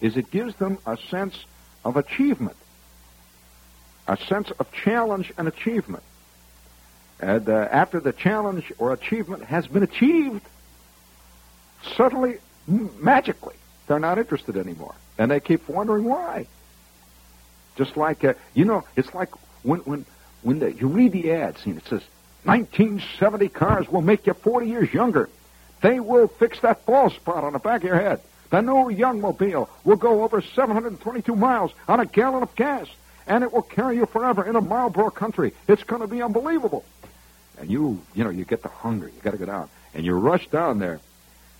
is 0.00 0.16
it 0.16 0.30
gives 0.30 0.54
them 0.54 0.78
a 0.86 0.96
sense 0.96 1.44
of 1.84 1.98
achievement, 1.98 2.56
a 4.08 4.16
sense 4.16 4.50
of 4.52 4.72
challenge 4.72 5.34
and 5.36 5.46
achievement. 5.46 6.02
And 7.20 7.46
uh, 7.46 7.68
after 7.70 8.00
the 8.00 8.14
challenge 8.14 8.72
or 8.78 8.94
achievement 8.94 9.44
has 9.44 9.66
been 9.66 9.82
achieved, 9.82 10.40
suddenly, 11.94 12.38
magically, 12.66 13.56
they're 13.86 13.98
not 13.98 14.16
interested 14.16 14.56
anymore. 14.56 14.94
And 15.18 15.30
they 15.30 15.40
keep 15.40 15.68
wondering 15.68 16.04
why. 16.04 16.46
Just 17.76 17.98
like, 17.98 18.24
uh, 18.24 18.32
you 18.54 18.64
know, 18.64 18.84
it's 18.96 19.12
like 19.12 19.28
when, 19.62 19.80
when, 19.80 20.06
when 20.40 20.60
the, 20.60 20.72
you 20.72 20.88
read 20.88 21.12
the 21.12 21.32
ads 21.32 21.66
and 21.66 21.76
it 21.76 21.86
says, 21.86 22.00
1970 22.44 23.48
cars 23.48 23.88
will 23.88 24.02
make 24.02 24.26
you 24.26 24.34
40 24.34 24.66
years 24.66 24.92
younger. 24.92 25.28
They 25.80 26.00
will 26.00 26.28
fix 26.28 26.60
that 26.60 26.86
bald 26.86 27.12
spot 27.12 27.44
on 27.44 27.52
the 27.52 27.58
back 27.58 27.82
of 27.82 27.88
your 27.88 28.00
head. 28.00 28.20
The 28.50 28.60
new 28.60 28.90
Youngmobile 28.90 29.68
will 29.84 29.96
go 29.96 30.22
over 30.22 30.40
722 30.40 31.34
miles 31.34 31.72
on 31.88 32.00
a 32.00 32.06
gallon 32.06 32.42
of 32.42 32.54
gas, 32.54 32.86
and 33.26 33.42
it 33.42 33.52
will 33.52 33.62
carry 33.62 33.96
you 33.96 34.06
forever 34.06 34.44
in 34.44 34.56
a 34.56 34.60
Marlboro 34.60 35.10
country. 35.10 35.52
It's 35.66 35.82
going 35.82 36.02
to 36.02 36.06
be 36.06 36.22
unbelievable. 36.22 36.84
And 37.58 37.70
you, 37.70 38.00
you 38.14 38.24
know, 38.24 38.30
you 38.30 38.44
get 38.44 38.62
the 38.62 38.68
hunger. 38.68 39.06
You 39.06 39.20
got 39.22 39.32
to 39.32 39.38
go 39.38 39.46
down, 39.46 39.68
and 39.94 40.04
you 40.04 40.14
rush 40.14 40.46
down 40.48 40.78
there. 40.78 41.00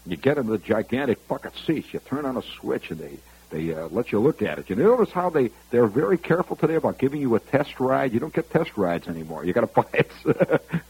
You 0.06 0.16
get 0.16 0.38
into 0.38 0.52
the 0.52 0.58
gigantic 0.58 1.26
bucket 1.28 1.52
seats. 1.66 1.92
You 1.92 2.00
turn 2.00 2.26
on 2.26 2.36
a 2.36 2.42
switch, 2.42 2.90
and 2.90 3.00
they 3.00 3.18
they 3.54 3.72
uh, 3.72 3.88
let 3.88 4.10
you 4.10 4.18
look 4.18 4.42
at 4.42 4.58
it. 4.58 4.68
You 4.68 4.76
notice 4.76 5.10
how 5.12 5.30
they 5.30 5.50
they're 5.70 5.86
very 5.86 6.18
careful 6.18 6.56
today 6.56 6.74
about 6.74 6.98
giving 6.98 7.20
you 7.20 7.34
a 7.36 7.40
test 7.40 7.78
ride. 7.78 8.12
You 8.12 8.20
don't 8.20 8.34
get 8.34 8.50
test 8.50 8.76
rides 8.76 9.06
anymore. 9.06 9.44
You 9.44 9.52
got 9.52 9.60
to 9.60 9.66
buy 9.82 9.86
it 9.92 10.10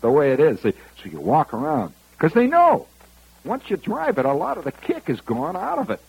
the 0.01 0.11
way 0.11 0.33
it 0.33 0.41
is. 0.41 0.61
So, 0.61 0.73
you 1.05 1.21
walk 1.21 1.53
around 1.53 1.93
because 2.13 2.33
they 2.33 2.47
know 2.47 2.87
once 3.45 3.69
you 3.69 3.77
drive 3.77 4.19
it, 4.19 4.25
a 4.25 4.33
lot 4.33 4.57
of 4.57 4.65
the 4.65 4.73
kick 4.73 5.11
is 5.11 5.21
gone 5.21 5.57
out 5.57 5.79
of 5.79 5.91
it. 5.91 6.01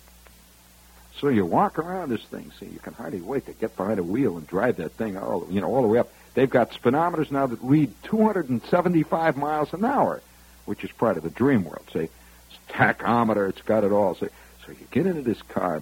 So 1.19 1.27
you 1.29 1.45
walk 1.45 1.79
around 1.79 2.09
this 2.09 2.23
thing. 2.23 2.51
See, 2.59 2.65
you 2.65 2.79
can 2.79 2.93
hardly 2.93 3.21
wait 3.21 3.45
to 3.45 3.53
get 3.53 3.75
behind 3.75 3.99
a 3.99 4.03
wheel 4.03 4.37
and 4.37 4.47
drive 4.47 4.77
that 4.77 4.93
thing 4.93 5.17
all 5.17 5.47
you 5.49 5.61
know 5.61 5.67
all 5.67 5.81
the 5.81 5.87
way 5.87 5.99
up. 5.99 6.09
They've 6.33 6.49
got 6.49 6.71
speedometers 6.71 7.31
now 7.31 7.47
that 7.47 7.59
read 7.61 7.91
275 8.03 9.37
miles 9.37 9.73
an 9.73 9.85
hour, 9.85 10.21
which 10.65 10.83
is 10.83 10.91
part 10.91 11.17
of 11.17 11.23
the 11.23 11.29
dream 11.29 11.63
world. 11.63 11.85
See, 11.93 11.99
it's 11.99 12.59
tachometer, 12.69 13.49
it's 13.49 13.61
got 13.61 13.83
it 13.83 13.91
all. 13.91 14.15
So, 14.15 14.27
so 14.65 14.71
you 14.71 14.87
get 14.91 15.05
into 15.05 15.21
this 15.21 15.41
car. 15.43 15.81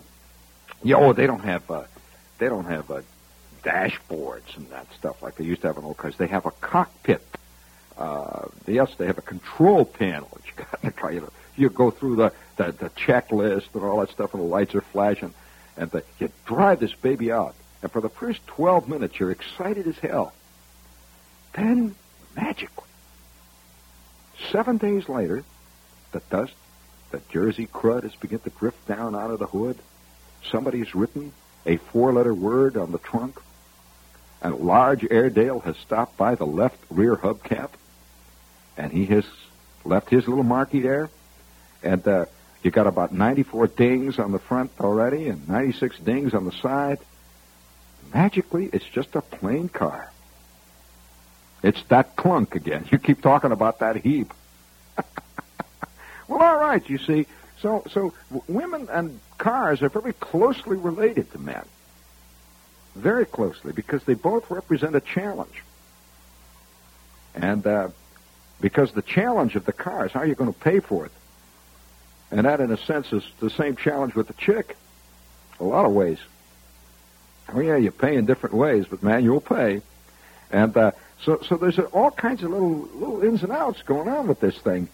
Yeah, 0.83 0.97
oh, 0.97 1.13
they 1.13 1.27
don't 1.27 1.43
have 1.43 1.69
uh, 1.71 1.83
they 2.39 2.49
don't 2.49 2.65
have 2.65 2.91
uh, 2.91 3.01
dashboards 3.63 4.57
and 4.57 4.69
that 4.69 4.87
stuff 4.93 5.21
like 5.23 5.35
they 5.35 5.45
used 5.45 5.61
to 5.61 5.67
have 5.67 5.77
in 5.77 5.83
old 5.83 5.97
cars. 5.97 6.15
They 6.17 6.27
have 6.27 6.45
a 6.45 6.51
cockpit. 6.51 7.21
Uh, 7.97 8.47
yes, 8.67 8.93
they 8.97 9.05
have 9.05 9.17
a 9.17 9.21
control 9.21 9.85
panel 9.85 10.29
you 10.57 10.63
got 10.63 10.81
the 10.81 10.91
car. 10.91 11.11
You, 11.11 11.21
know, 11.21 11.29
you 11.55 11.69
go 11.69 11.91
through 11.91 12.17
the, 12.17 12.33
the 12.57 12.71
the 12.71 12.89
checklist 12.91 13.67
and 13.73 13.83
all 13.83 13.99
that 13.99 14.09
stuff, 14.09 14.33
and 14.33 14.43
the 14.43 14.47
lights 14.47 14.75
are 14.75 14.81
flashing, 14.81 15.33
and 15.77 15.89
the, 15.91 16.03
you 16.19 16.29
drive 16.45 16.79
this 16.79 16.93
baby 16.93 17.31
out. 17.31 17.55
And 17.81 17.91
for 17.91 18.01
the 18.01 18.09
first 18.09 18.45
12 18.47 18.87
minutes, 18.87 19.19
you're 19.19 19.31
excited 19.31 19.87
as 19.87 19.97
hell. 19.99 20.33
Then, 21.53 21.95
magically, 22.35 22.87
seven 24.51 24.77
days 24.77 25.09
later, 25.09 25.43
the 26.13 26.21
dust, 26.29 26.53
the 27.11 27.21
Jersey 27.29 27.67
crud 27.67 28.03
has 28.03 28.15
begun 28.15 28.39
to 28.39 28.49
drift 28.51 28.87
down 28.87 29.15
out 29.15 29.31
of 29.31 29.39
the 29.39 29.47
hood. 29.47 29.77
Somebody's 30.51 30.93
written 30.93 31.31
a 31.65 31.77
four-letter 31.77 32.33
word 32.33 32.77
on 32.77 32.91
the 32.91 32.97
trunk. 32.97 33.39
And 34.41 34.53
a 34.53 34.57
large 34.57 35.05
Airedale 35.09 35.61
has 35.61 35.77
stopped 35.77 36.17
by 36.17 36.35
the 36.35 36.45
left 36.45 36.77
rear 36.89 37.15
hubcap. 37.15 37.69
And 38.77 38.91
he 38.91 39.05
has 39.07 39.25
left 39.85 40.09
his 40.09 40.27
little 40.27 40.43
marquee 40.43 40.81
there. 40.81 41.09
And 41.81 42.05
uh, 42.07 42.25
you 42.61 42.71
got 42.71 42.87
about 42.87 43.13
94 43.13 43.67
dings 43.67 44.19
on 44.19 44.31
the 44.31 44.39
front 44.39 44.71
already 44.79 45.29
and 45.29 45.47
96 45.47 45.99
dings 45.99 46.33
on 46.33 46.45
the 46.45 46.51
side. 46.51 46.99
Magically, 48.13 48.69
it's 48.71 48.85
just 48.85 49.15
a 49.15 49.21
plain 49.21 49.69
car. 49.69 50.11
It's 51.61 51.81
that 51.83 52.15
clunk 52.17 52.55
again. 52.55 52.85
You 52.91 52.99
keep 52.99 53.21
talking 53.21 53.51
about 53.51 53.79
that 53.79 53.97
heap. 53.97 54.33
Well, 56.27 56.41
all 56.41 56.57
right, 56.57 56.87
you 56.89 56.97
see. 56.97 57.27
So, 57.61 57.83
so 57.91 58.13
women 58.47 58.87
and 58.89 59.19
cars 59.43 59.81
are 59.81 59.89
very 59.89 60.13
closely 60.13 60.77
related 60.77 61.29
to 61.33 61.37
men. 61.37 61.65
Very 62.95 63.25
closely, 63.25 63.73
because 63.73 64.01
they 64.05 64.13
both 64.13 64.49
represent 64.49 64.95
a 64.95 65.01
challenge. 65.01 65.63
And 67.35 67.67
uh, 67.67 67.89
because 68.61 68.93
the 68.93 69.01
challenge 69.01 69.57
of 69.57 69.65
the 69.65 69.73
car 69.73 70.05
is 70.05 70.13
how 70.13 70.21
are 70.21 70.25
you're 70.25 70.35
going 70.35 70.53
to 70.53 70.59
pay 70.59 70.79
for 70.79 71.05
it. 71.05 71.11
And 72.31 72.45
that, 72.45 72.61
in 72.61 72.71
a 72.71 72.77
sense, 72.77 73.11
is 73.11 73.23
the 73.41 73.49
same 73.49 73.75
challenge 73.75 74.15
with 74.15 74.27
the 74.27 74.33
chick. 74.33 74.77
A 75.59 75.63
lot 75.65 75.85
of 75.85 75.91
ways. 75.91 76.19
Oh, 77.53 77.59
yeah, 77.59 77.75
you 77.75 77.91
pay 77.91 78.15
in 78.15 78.25
different 78.25 78.55
ways, 78.55 78.85
but 78.89 79.03
man, 79.03 79.25
you'll 79.25 79.41
pay. 79.41 79.81
And 80.51 80.75
uh, 80.77 80.91
so, 81.21 81.41
so 81.41 81.57
there's 81.57 81.79
all 81.79 82.11
kinds 82.11 82.43
of 82.43 82.51
little 82.51 82.87
little 82.95 83.21
ins 83.23 83.43
and 83.43 83.51
outs 83.51 83.81
going 83.81 84.07
on 84.07 84.27
with 84.27 84.39
this 84.39 84.57
thing. 84.59 84.87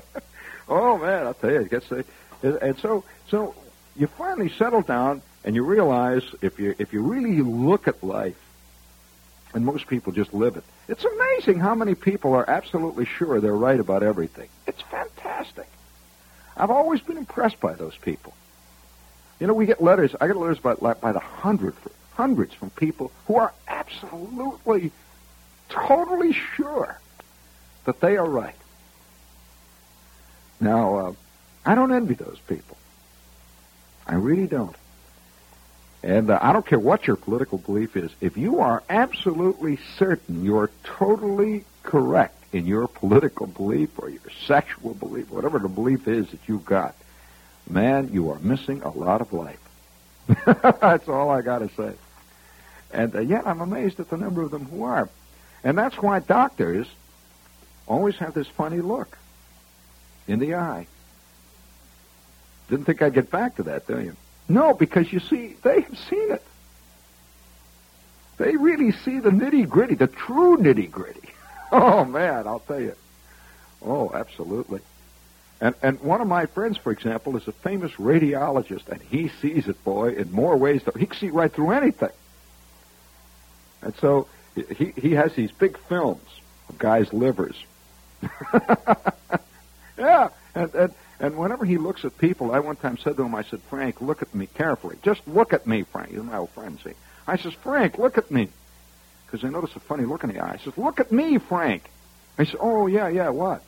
man, 1.11 1.27
I'll 1.27 1.33
tell 1.33 1.51
you, 1.51 1.61
it 1.61 1.69
gets 1.69 1.89
the, 1.89 2.05
and 2.41 2.77
so 2.79 3.03
so 3.29 3.53
you 3.95 4.07
finally 4.07 4.49
settle 4.49 4.81
down 4.81 5.21
and 5.43 5.55
you 5.55 5.63
realize 5.63 6.23
if 6.41 6.59
you 6.59 6.75
if 6.79 6.93
you 6.93 7.01
really 7.01 7.41
look 7.41 7.87
at 7.87 8.03
life, 8.03 8.41
and 9.53 9.65
most 9.65 9.87
people 9.87 10.13
just 10.13 10.33
live 10.33 10.55
it. 10.55 10.63
It's 10.87 11.03
amazing 11.03 11.59
how 11.59 11.75
many 11.75 11.95
people 11.95 12.33
are 12.33 12.49
absolutely 12.49 13.05
sure 13.05 13.41
they're 13.41 13.53
right 13.53 13.79
about 13.79 14.03
everything. 14.03 14.49
It's 14.67 14.81
fantastic. 14.83 15.67
I've 16.55 16.71
always 16.71 17.01
been 17.01 17.17
impressed 17.17 17.59
by 17.59 17.73
those 17.73 17.95
people. 17.97 18.33
You 19.39 19.47
know, 19.47 19.53
we 19.53 19.65
get 19.65 19.81
letters. 19.83 20.15
I 20.21 20.27
get 20.27 20.37
letters 20.37 20.59
by 20.59 20.75
by 20.75 21.11
the 21.11 21.19
hundred, 21.19 21.75
hundreds 22.13 22.53
from 22.53 22.69
people 22.69 23.11
who 23.27 23.35
are 23.35 23.53
absolutely, 23.67 24.91
totally 25.69 26.33
sure 26.55 26.99
that 27.85 27.99
they 27.99 28.15
are 28.15 28.29
right. 28.29 28.60
Now, 30.61 30.95
uh, 30.95 31.13
I 31.65 31.75
don't 31.75 31.91
envy 31.91 32.13
those 32.13 32.39
people. 32.47 32.77
I 34.07 34.15
really 34.15 34.47
don't. 34.47 34.75
And 36.03 36.29
uh, 36.29 36.39
I 36.41 36.53
don't 36.53 36.65
care 36.65 36.79
what 36.79 37.07
your 37.07 37.15
political 37.15 37.57
belief 37.57 37.97
is. 37.97 38.11
If 38.21 38.37
you 38.37 38.59
are 38.59 38.83
absolutely 38.89 39.77
certain 39.97 40.43
you're 40.43 40.69
totally 40.83 41.65
correct 41.83 42.35
in 42.53 42.65
your 42.65 42.87
political 42.87 43.47
belief 43.47 43.89
or 43.97 44.09
your 44.09 44.21
sexual 44.45 44.93
belief, 44.93 45.29
whatever 45.29 45.59
the 45.59 45.67
belief 45.67 46.07
is 46.07 46.29
that 46.29 46.39
you've 46.47 46.65
got, 46.65 46.95
man, 47.69 48.09
you 48.13 48.31
are 48.31 48.39
missing 48.39 48.81
a 48.83 48.89
lot 48.89 49.21
of 49.21 49.33
life. 49.33 49.59
That's 50.45 51.07
all 51.07 51.29
I 51.29 51.41
got 51.41 51.59
to 51.59 51.69
say. 51.69 51.93
And 52.91 53.15
uh, 53.15 53.19
yet 53.19 53.47
I'm 53.47 53.61
amazed 53.61 53.99
at 53.99 54.09
the 54.09 54.17
number 54.17 54.41
of 54.41 54.51
them 54.51 54.65
who 54.65 54.83
are. 54.83 55.09
And 55.63 55.77
that's 55.77 55.95
why 55.97 56.19
doctors 56.19 56.87
always 57.87 58.15
have 58.15 58.33
this 58.33 58.47
funny 58.47 58.81
look 58.81 59.17
in 60.27 60.39
the 60.39 60.55
eye. 60.55 60.87
Didn't 62.69 62.85
think 62.85 63.01
I'd 63.01 63.13
get 63.13 63.29
back 63.29 63.57
to 63.57 63.63
that, 63.63 63.85
do 63.87 63.99
you? 63.99 64.15
No, 64.47 64.73
because 64.73 65.11
you 65.11 65.19
see, 65.19 65.55
they 65.61 65.81
have 65.81 65.97
seen 66.09 66.31
it. 66.31 66.43
They 68.37 68.55
really 68.55 68.91
see 68.91 69.19
the 69.19 69.29
nitty 69.29 69.69
gritty, 69.69 69.95
the 69.95 70.07
true 70.07 70.57
nitty 70.57 70.89
gritty. 70.91 71.19
Oh 71.73 72.03
man, 72.03 72.47
I'll 72.47 72.59
tell 72.59 72.81
you. 72.81 72.95
Oh, 73.81 74.11
absolutely. 74.13 74.81
And 75.61 75.73
and 75.81 76.01
one 76.01 76.19
of 76.19 76.27
my 76.27 76.45
friends, 76.47 76.75
for 76.75 76.91
example, 76.91 77.37
is 77.37 77.47
a 77.47 77.53
famous 77.53 77.93
radiologist, 77.93 78.89
and 78.89 79.01
he 79.03 79.29
sees 79.41 79.69
it, 79.69 79.81
boy, 79.85 80.09
in 80.09 80.33
more 80.33 80.57
ways 80.57 80.83
than 80.83 80.99
he 80.99 81.05
can 81.05 81.17
see 81.17 81.29
right 81.29 81.49
through 81.49 81.71
anything. 81.71 82.09
And 83.81 83.95
so 84.01 84.27
he 84.77 84.91
he 84.97 85.11
has 85.13 85.33
these 85.33 85.51
big 85.53 85.77
films 85.87 86.27
of 86.67 86.77
guys' 86.77 87.13
livers. 87.13 87.55
yeah, 90.01 90.29
and, 90.55 90.73
and 90.73 90.93
and 91.21 91.37
whenever 91.37 91.65
he 91.65 91.77
looks 91.77 92.03
at 92.03 92.17
people, 92.17 92.51
I 92.51 92.59
one 92.59 92.75
time 92.75 92.97
said 92.97 93.15
to 93.17 93.23
him, 93.23 93.35
I 93.35 93.43
said, 93.43 93.61
Frank, 93.69 94.01
look 94.01 94.23
at 94.23 94.33
me 94.33 94.47
carefully. 94.47 94.97
Just 95.03 95.21
look 95.27 95.53
at 95.53 95.67
me, 95.67 95.83
Frank. 95.83 96.09
He's 96.09 96.19
my 96.19 96.37
old 96.37 96.49
friend, 96.49 96.79
see. 96.83 96.93
I 97.27 97.37
says, 97.37 97.53
Frank, 97.53 97.99
look 97.99 98.17
at 98.17 98.31
me. 98.31 98.49
Because 99.25 99.45
I 99.45 99.49
noticed 99.49 99.75
a 99.75 99.79
funny 99.79 100.03
look 100.03 100.23
in 100.23 100.33
the 100.33 100.39
eye. 100.39 100.53
I 100.53 100.57
says, 100.57 100.75
look 100.77 100.99
at 100.99 101.11
me, 101.11 101.37
Frank. 101.37 101.83
I 102.39 102.45
said, 102.45 102.57
oh, 102.59 102.87
yeah, 102.87 103.07
yeah, 103.07 103.29
what? 103.29 103.61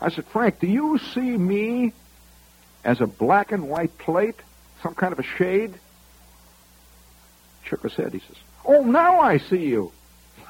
I 0.00 0.10
said, 0.10 0.26
Frank, 0.26 0.60
do 0.60 0.68
you 0.68 0.98
see 1.12 1.20
me 1.20 1.92
as 2.84 3.00
a 3.00 3.06
black 3.08 3.50
and 3.50 3.68
white 3.68 3.98
plate? 3.98 4.36
Some 4.84 4.94
kind 4.94 5.12
of 5.12 5.18
a 5.18 5.24
shade? 5.24 5.74
Shook 7.64 7.82
his 7.82 7.94
head. 7.94 8.12
He 8.12 8.20
says, 8.20 8.36
oh, 8.64 8.82
now 8.82 9.18
I 9.18 9.38
see 9.38 9.66
you. 9.66 9.90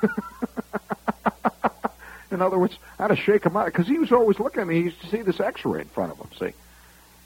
In 2.37 2.43
other 2.43 2.59
words, 2.59 2.77
had 2.99 3.09
to 3.09 3.17
shake 3.17 3.45
him 3.45 3.57
out 3.57 3.65
because 3.65 3.89
he 3.89 3.99
was 3.99 4.13
always 4.13 4.39
looking 4.39 4.61
at 4.61 4.69
me. 4.69 4.75
He 4.75 4.83
used 4.83 5.01
to 5.01 5.07
see 5.07 5.23
this 5.23 5.41
X-ray 5.41 5.81
in 5.81 5.89
front 5.89 6.13
of 6.13 6.19
him. 6.19 6.29
See, 6.39 6.55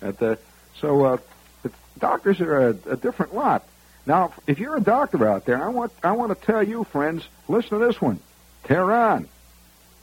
and, 0.01 0.23
uh, 0.23 0.37
so 0.81 1.05
uh, 1.05 1.17
the 1.65 1.73
doctors 1.99 2.41
are 2.41 2.69
a, 2.69 2.77
a 2.91 2.97
different 2.97 3.35
lot. 3.35 3.67
Now, 4.07 4.33
if 4.47 4.61
you're 4.61 4.77
a 4.77 4.81
doctor 4.81 5.27
out 5.27 5.47
there, 5.47 5.61
I 5.61 5.69
want 5.71 5.91
I 6.05 6.13
want 6.13 6.39
to 6.39 6.47
tell 6.47 6.63
you, 6.63 6.85
friends, 6.85 7.27
listen 7.49 7.81
to 7.81 7.85
this 7.85 8.01
one. 8.01 8.21
Tehran. 8.63 9.29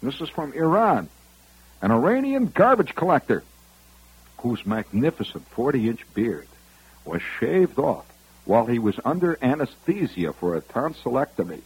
This 0.04 0.20
is 0.20 0.28
from 0.28 0.52
Iran. 0.52 1.08
An 1.82 1.92
Iranian 1.92 2.48
garbage 2.48 2.94
collector 2.94 3.44
whose 4.40 4.66
magnificent 4.66 5.50
40-inch 5.52 6.06
beard 6.14 6.48
was 7.06 7.22
shaved 7.40 7.80
off 7.80 8.06
while 8.44 8.66
he 8.66 8.78
was 8.78 9.00
under 9.06 9.40
anesthesia 9.42 10.34
for 10.34 10.58
a 10.58 10.62
tonsillectomy 10.62 11.62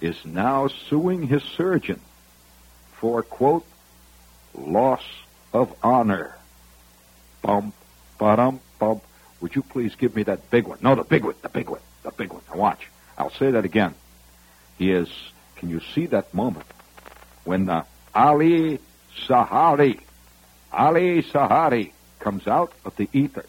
is 0.00 0.24
now 0.24 0.68
suing 0.68 1.26
his 1.26 1.42
surgeon 1.42 2.00
for, 3.02 3.24
quote, 3.24 3.66
loss 4.54 5.02
of 5.52 5.74
honor. 5.82 6.36
Bum, 7.42 7.72
ba-dum, 8.16 8.60
bum. 8.78 9.00
Would 9.40 9.56
you 9.56 9.62
please 9.62 9.96
give 9.96 10.14
me 10.14 10.22
that 10.22 10.48
big 10.52 10.68
one? 10.68 10.78
No, 10.82 10.94
the 10.94 11.02
big 11.02 11.24
one, 11.24 11.34
the 11.42 11.48
big 11.48 11.68
one, 11.68 11.80
the 12.04 12.12
big 12.12 12.32
one. 12.32 12.42
Now 12.48 12.60
watch. 12.60 12.88
I'll 13.18 13.32
say 13.32 13.50
that 13.50 13.64
again. 13.64 13.94
He 14.78 14.92
is, 14.92 15.08
can 15.56 15.68
you 15.68 15.80
see 15.96 16.06
that 16.06 16.32
moment 16.32 16.66
when 17.42 17.68
uh, 17.68 17.82
Ali 18.14 18.78
Sahari, 19.26 19.98
Ali 20.72 21.24
Sahari 21.24 21.90
comes 22.20 22.46
out 22.46 22.72
of 22.84 22.94
the 22.94 23.08
ether? 23.12 23.46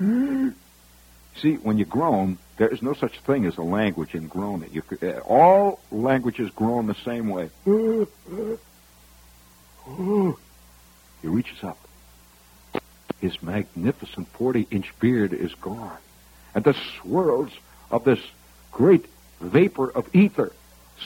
see, 0.00 1.56
when 1.56 1.76
you're 1.76 1.86
grown, 1.86 2.38
there 2.62 2.70
is 2.70 2.80
no 2.80 2.92
such 2.92 3.18
thing 3.22 3.44
as 3.44 3.58
a 3.58 3.62
language 3.62 4.14
in 4.14 4.28
groaning. 4.28 4.70
You, 4.72 4.84
uh, 5.02 5.18
all 5.26 5.80
languages 5.90 6.48
groan 6.54 6.86
the 6.86 6.94
same 6.94 7.28
way. 7.28 7.50
He 7.64 8.06
reaches 11.26 11.64
up. 11.64 11.76
His 13.20 13.42
magnificent 13.42 14.32
40-inch 14.34 14.96
beard 15.00 15.32
is 15.32 15.52
gone. 15.56 15.98
And 16.54 16.62
the 16.62 16.76
swirls 17.00 17.50
of 17.90 18.04
this 18.04 18.20
great 18.70 19.06
vapor 19.40 19.90
of 19.90 20.14
ether 20.14 20.52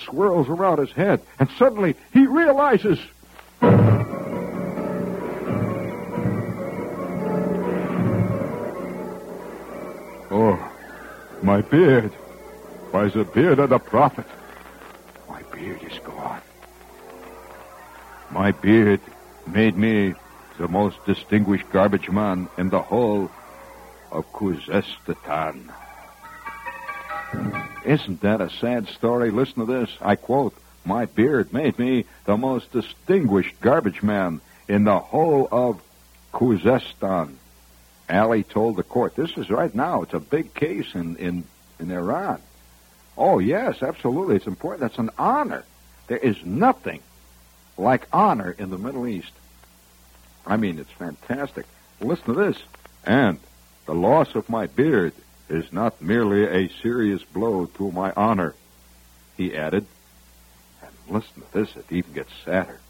swirls 0.05 0.51
around 0.51 0.81
his 0.81 0.92
head. 0.92 1.23
And 1.38 1.49
suddenly 1.53 1.97
he 2.12 2.27
realizes 2.27 2.99
my 11.47 11.61
beard. 11.61 12.11
Why, 12.91 13.09
the 13.09 13.23
beard 13.23 13.61
of 13.61 13.71
the 13.71 13.79
prophet. 13.79 14.27
My 15.29 15.43
beard 15.43 15.81
is 15.85 15.97
gone. 16.01 16.41
My 18.33 18.51
beard 18.51 19.01
made 19.47 19.77
me 19.77 20.15
the 20.59 20.67
most 20.67 20.99
distinguished 21.07 21.71
garbage 21.71 22.11
man 22.11 22.49
in 22.59 22.69
the 22.71 22.83
whole 22.83 23.31
of 24.11 24.31
Khuzestan. 24.33 25.73
Isn't 27.85 28.21
that 28.23 28.41
a 28.41 28.51
sad 28.51 28.89
story? 28.89 29.31
Listen 29.31 29.67
to 29.67 29.73
this. 29.73 29.91
I 30.01 30.17
quote, 30.17 30.53
My 30.85 31.05
beard 31.07 31.53
made 31.53 31.79
me 31.79 32.07
the 32.25 32.37
most 32.37 32.73
distinguished 32.73 33.61
garbage 33.61 34.03
man 34.03 34.41
in 34.67 34.83
the 34.83 34.99
whole 34.99 35.47
of 35.53 35.81
Khuzestan. 36.33 37.37
Ali 38.09 38.42
told 38.42 38.77
the 38.77 38.83
court, 38.83 39.16
this 39.16 39.37
is 39.37 39.51
right 39.51 39.75
now. 39.75 40.03
It's 40.03 40.14
a 40.14 40.21
big 40.21 40.55
case 40.55 40.95
in, 40.95 41.16
in, 41.16 41.45
in 41.79 41.90
Iran. 41.90 42.40
Oh, 43.19 43.38
yes, 43.38 43.83
absolutely. 43.83 44.37
It's 44.37 44.47
important. 44.47 44.83
That's 44.83 44.99
an 44.99 45.11
honor. 45.19 45.64
There 46.07 46.19
is 46.19 46.45
nothing 46.45 47.01
like 47.77 48.07
honor 48.12 48.55
in 48.57 48.71
the 48.71 48.79
Middle 48.79 49.07
East. 49.07 49.33
I 50.47 50.57
mean, 50.57 50.79
it's 50.79 50.92
fantastic. 50.92 51.66
Listen 52.01 52.27
to 52.27 52.35
this. 52.35 52.59
And 53.05 53.40
the 53.87 53.95
loss 53.95 54.35
of 54.35 54.49
my 54.49 54.66
beard 54.66 55.12
is 55.49 55.73
not 55.73 56.01
merely 56.03 56.45
a 56.45 56.69
serious 56.83 57.23
blow 57.23 57.66
to 57.66 57.90
my 57.92 58.12
honor, 58.16 58.55
he 59.37 59.57
added. 59.57 59.87
And 60.83 60.92
listen 61.09 61.42
to 61.42 61.53
this, 61.53 61.77
it 61.77 61.87
even 61.90 62.12
gets 62.12 62.33
sadder. 62.45 62.81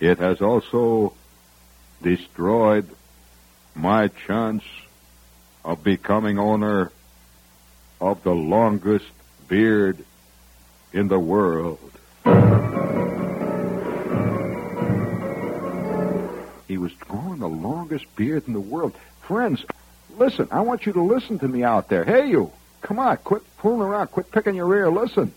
It 0.00 0.18
has 0.18 0.40
also 0.40 1.14
destroyed 2.02 2.88
my 3.74 4.08
chance 4.08 4.64
of 5.64 5.82
becoming 5.82 6.38
owner 6.38 6.90
of 8.00 8.22
the 8.22 8.34
longest 8.34 9.06
beard 9.48 10.04
in 10.92 11.08
the 11.08 11.18
world. 11.18 11.78
He 16.68 16.78
was 16.78 16.92
growing 16.94 17.38
the 17.38 17.48
longest 17.48 18.14
beard 18.16 18.44
in 18.46 18.54
the 18.54 18.60
world. 18.60 18.94
Friends, 19.22 19.64
listen. 20.16 20.48
I 20.50 20.60
want 20.60 20.86
you 20.86 20.92
to 20.94 21.02
listen 21.02 21.38
to 21.40 21.48
me 21.48 21.62
out 21.62 21.88
there. 21.88 22.04
Hey, 22.04 22.28
you. 22.28 22.50
Come 22.80 22.98
on. 22.98 23.18
Quit 23.18 23.42
fooling 23.58 23.82
around. 23.82 24.08
Quit 24.08 24.30
picking 24.32 24.54
your 24.54 24.74
ear. 24.74 24.90
Listen. 24.90 25.32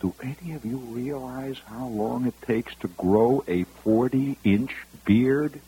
Do 0.00 0.14
any 0.22 0.54
of 0.54 0.64
you 0.64 0.78
realize 0.78 1.58
how 1.66 1.86
long 1.86 2.26
it 2.26 2.40
takes 2.42 2.74
to 2.76 2.88
grow 2.88 3.44
a 3.46 3.64
40 3.64 4.38
inch 4.44 4.74
beard? 5.04 5.60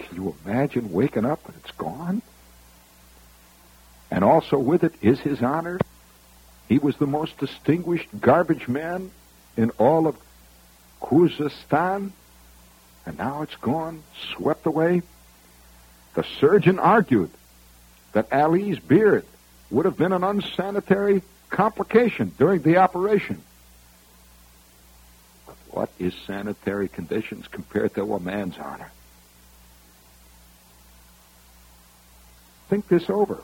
Can 0.00 0.16
you 0.16 0.34
imagine 0.44 0.92
waking 0.92 1.24
up 1.24 1.46
and 1.46 1.56
it's 1.62 1.72
gone? 1.72 2.22
And 4.10 4.24
also 4.24 4.58
with 4.58 4.82
it 4.82 4.94
is 5.02 5.20
his 5.20 5.42
honor. 5.42 5.78
He 6.68 6.78
was 6.78 6.96
the 6.96 7.06
most 7.06 7.38
distinguished 7.38 8.08
garbage 8.20 8.66
man 8.68 9.10
in 9.56 9.70
all 9.78 10.06
of 10.06 10.16
Khuzestan, 11.00 12.12
and 13.06 13.18
now 13.18 13.42
it's 13.42 13.56
gone, 13.56 14.02
swept 14.34 14.66
away. 14.66 15.02
The 16.14 16.24
surgeon 16.40 16.78
argued 16.78 17.30
that 18.12 18.32
Ali's 18.32 18.78
beard 18.78 19.24
would 19.70 19.84
have 19.84 19.96
been 19.96 20.12
an 20.12 20.24
unsanitary 20.24 21.22
complication 21.50 22.32
during 22.38 22.62
the 22.62 22.78
operation. 22.78 23.40
But 25.46 25.56
what 25.70 25.90
is 25.98 26.14
sanitary 26.26 26.88
conditions 26.88 27.46
compared 27.48 27.94
to 27.94 28.14
a 28.14 28.20
man's 28.20 28.58
honor? 28.58 28.90
Think 32.70 32.86
this 32.86 33.10
over. 33.10 33.42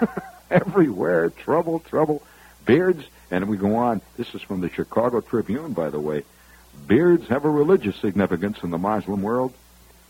Everywhere, 0.52 1.30
trouble, 1.30 1.80
trouble. 1.80 2.22
Beards, 2.64 3.04
and 3.28 3.48
we 3.48 3.56
go 3.56 3.74
on. 3.74 4.00
This 4.16 4.32
is 4.36 4.40
from 4.40 4.60
the 4.60 4.70
Chicago 4.70 5.20
Tribune, 5.20 5.72
by 5.72 5.90
the 5.90 5.98
way. 5.98 6.22
Beards 6.86 7.26
have 7.26 7.44
a 7.44 7.50
religious 7.50 7.96
significance 7.96 8.62
in 8.62 8.70
the 8.70 8.78
Muslim 8.78 9.20
world. 9.20 9.52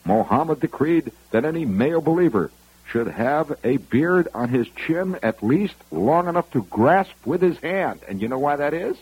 Mohammed 0.05 0.61
decreed 0.61 1.13
that 1.31 1.47
any 1.47 1.65
male 1.65 2.03
believer 2.03 2.51
should 2.91 3.07
have 3.07 3.59
a 3.65 3.79
beard 3.79 4.29
on 4.35 4.51
his 4.51 4.69
chin 4.69 5.19
at 5.23 5.43
least 5.43 5.77
long 5.91 6.29
enough 6.29 6.51
to 6.51 6.65
grasp 6.65 7.15
with 7.25 7.41
his 7.41 7.57
hand. 7.61 8.01
And 8.07 8.21
you 8.21 8.29
know 8.29 8.39
why 8.39 8.57
that 8.57 8.75
is? 8.75 8.99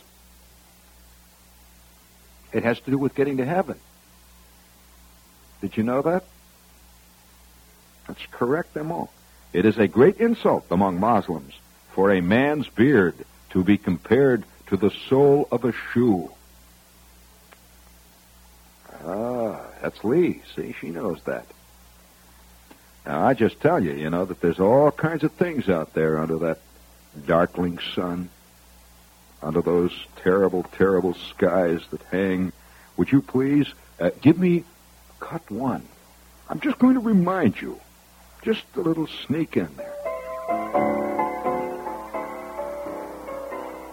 It 2.53 2.63
has 2.63 2.79
to 2.81 2.91
do 2.93 2.99
with 2.99 3.17
getting 3.17 3.39
to 3.39 3.45
heaven. 3.45 3.81
Did 5.61 5.77
you 5.77 5.83
know 5.83 6.03
that? 6.03 6.25
Let's 8.09 8.25
correct 8.31 8.75
them 8.75 8.93
all. 8.93 9.11
It 9.53 9.65
is 9.65 9.79
a 9.79 9.89
great 9.89 10.19
insult 10.19 10.67
among 10.71 11.01
Muslims 11.01 11.55
for 11.93 12.11
a 12.11 12.21
man's 12.21 12.69
beard 12.69 13.15
to 13.51 13.65
be 13.65 13.79
compared 13.79 14.45
to 14.67 14.77
the 14.77 14.91
sole 15.09 15.49
of 15.51 15.65
a 15.65 15.73
shoe. 15.73 16.31
Ah, 19.05 19.61
that's 19.81 20.03
Lee. 20.05 20.43
See, 20.55 20.75
she 20.81 20.91
knows 20.91 21.23
that. 21.25 21.47
Now, 23.07 23.25
I 23.25 23.35
just 23.35 23.61
tell 23.61 23.83
you, 23.83 23.93
you 23.93 24.11
know, 24.11 24.25
that 24.25 24.41
there's 24.41 24.59
all 24.59 24.91
kinds 24.91 25.23
of 25.23 25.33
things 25.33 25.69
out 25.69 25.95
there 25.95 26.19
under 26.19 26.39
that 26.39 26.59
darkling 27.25 27.79
sun, 27.95 28.29
under 29.43 29.63
those 29.63 29.93
terrible, 30.17 30.65
terrible 30.65 31.15
skies 31.15 31.81
that 31.91 32.03
hang. 32.11 32.53
Would 32.97 33.13
you 33.13 33.23
please 33.23 33.73
uh, 34.01 34.11
give 34.21 34.39
me 34.39 34.65
cut 35.21 35.49
one? 35.51 35.87
I'm 36.49 36.61
just 36.61 36.79
going 36.79 36.95
to 36.95 37.01
remind 37.01 37.61
you. 37.61 37.81
Just 38.47 38.63
a 38.77 38.81
little 38.81 39.09
sneak 39.09 39.57
in 39.57 39.69
there. 39.77 39.93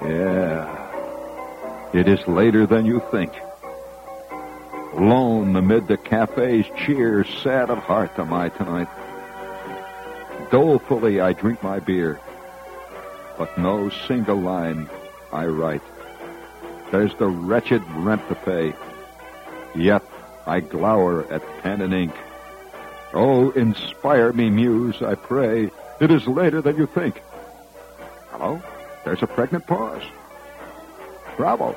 Yeah. 0.06 1.89
It 1.92 2.08
is 2.08 2.28
later 2.28 2.68
than 2.68 2.86
you 2.86 3.02
think. 3.10 3.32
Alone 4.94 5.56
amid 5.56 5.88
the 5.88 5.98
cafe's 5.98 6.70
cheers, 6.78 7.28
sad 7.42 7.72
of 7.72 7.80
heart 7.80 8.12
am 8.20 8.32
I 8.32 8.50
tonight. 8.50 8.89
Dolefully 10.52 11.20
I 11.20 11.34
drink 11.34 11.63
my 11.63 11.80
beer, 11.80 12.20
but 13.39 13.58
no 13.58 13.89
single 14.08 14.39
line 14.39 14.88
I 15.32 15.48
write. 15.48 15.82
There's 16.92 17.16
the 17.16 17.26
wretched 17.26 17.82
rent 17.96 18.22
to 18.28 18.36
pay, 18.36 18.76
yet 19.74 20.04
I 20.46 20.60
glower 20.60 21.26
at 21.34 21.42
pen 21.63 21.82
and 21.82 21.92
ink. 21.92 22.13
Oh, 23.13 23.52
inspire 23.52 24.34
me, 24.34 24.49
muse, 24.49 25.02
I 25.02 25.15
pray. 25.15 25.69
It 25.99 26.12
is 26.12 26.26
later 26.28 26.62
than 26.62 26.78
you 26.78 26.88
think. 26.88 27.21
Hello? 28.32 28.62
There's 29.06 29.21
a 29.21 29.28
pregnant 29.28 29.68
pause. 29.68 30.03
Bravo. 31.38 31.76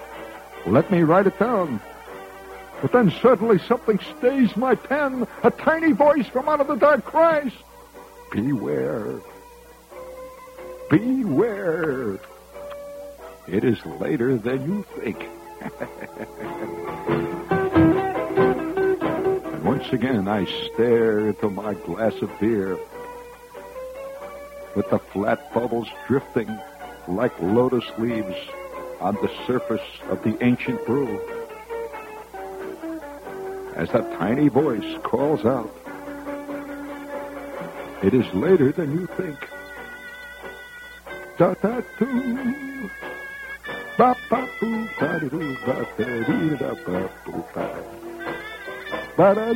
Let 0.66 0.90
me 0.90 1.02
write 1.02 1.26
it 1.26 1.38
down. 1.38 1.80
But 2.80 2.92
then 2.92 3.10
suddenly 3.22 3.58
something 3.58 3.98
stays 4.18 4.56
my 4.56 4.74
pen. 4.74 5.26
A 5.42 5.50
tiny 5.50 5.92
voice 5.92 6.26
from 6.26 6.48
out 6.48 6.60
of 6.60 6.68
the 6.68 6.76
dark 6.76 7.04
cries. 7.04 7.52
Beware. 8.32 9.20
Beware. 10.90 12.18
It 13.46 13.64
is 13.64 13.84
later 13.84 14.36
than 14.36 14.64
you 14.64 14.84
think. 14.98 15.28
once 19.76 19.92
again 19.92 20.26
I 20.26 20.46
stare 20.72 21.28
into 21.28 21.50
my 21.50 21.74
glass 21.74 22.14
of 22.22 22.30
beer 22.40 22.78
with 24.74 24.88
the 24.88 24.98
flat 25.12 25.52
bubbles 25.52 25.86
drifting 26.08 26.48
like 27.08 27.38
lotus 27.42 27.84
leaves 27.98 28.36
on 29.00 29.16
the 29.16 29.30
surface 29.46 29.86
of 30.08 30.22
the 30.22 30.42
ancient 30.42 30.82
brew. 30.86 31.20
As 33.74 33.90
that 33.90 34.18
tiny 34.18 34.48
voice 34.48 34.96
calls 35.02 35.44
out, 35.44 35.70
it 38.02 38.14
is 38.14 38.24
later 38.32 38.72
than 38.72 38.92
you 38.92 39.06
think. 39.18 39.36
Da 41.36 41.52
da 41.52 41.82
doo. 41.98 42.90
Ba 43.98 44.16
ba 44.30 44.48
boo 44.58 44.88
ba 44.98 45.20
da 45.20 45.28
doo 45.28 45.56
ba 45.66 45.86
da 45.98 46.04
dee 46.24 46.56
da 46.56 46.74
ba 46.86 47.10
boo 47.26 47.44
ba. 47.54 48.05
Ba 49.16 49.34
da 49.34 49.46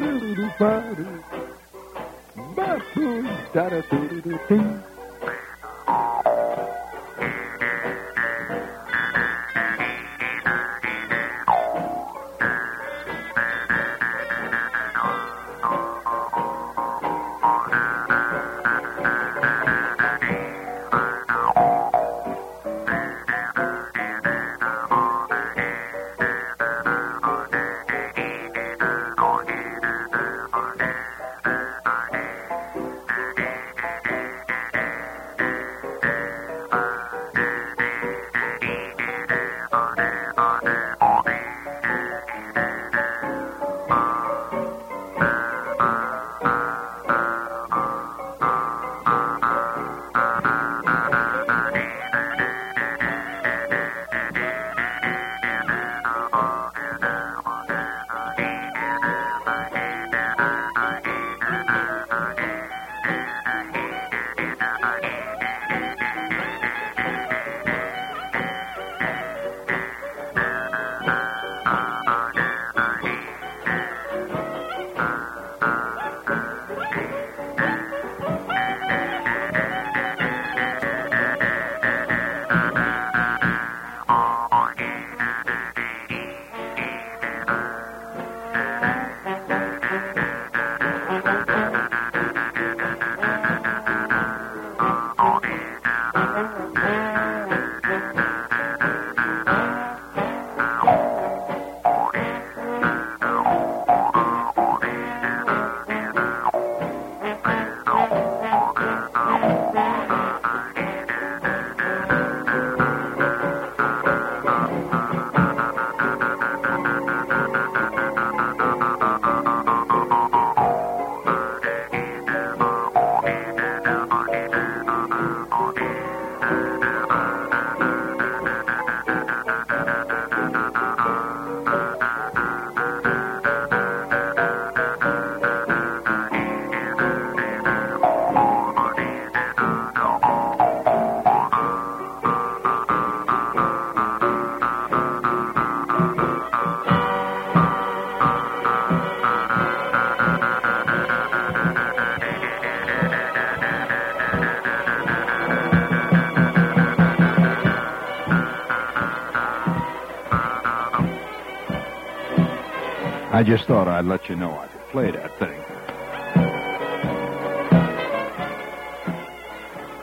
I 163.41 163.43
just 163.43 163.64
thought 163.64 163.88
I'd 163.88 164.05
let 164.05 164.28
you 164.28 164.36
know 164.36 164.53
I 164.53 164.66
could 164.66 164.88
play 164.91 165.11
that 165.12 165.38
thing. 165.38 165.59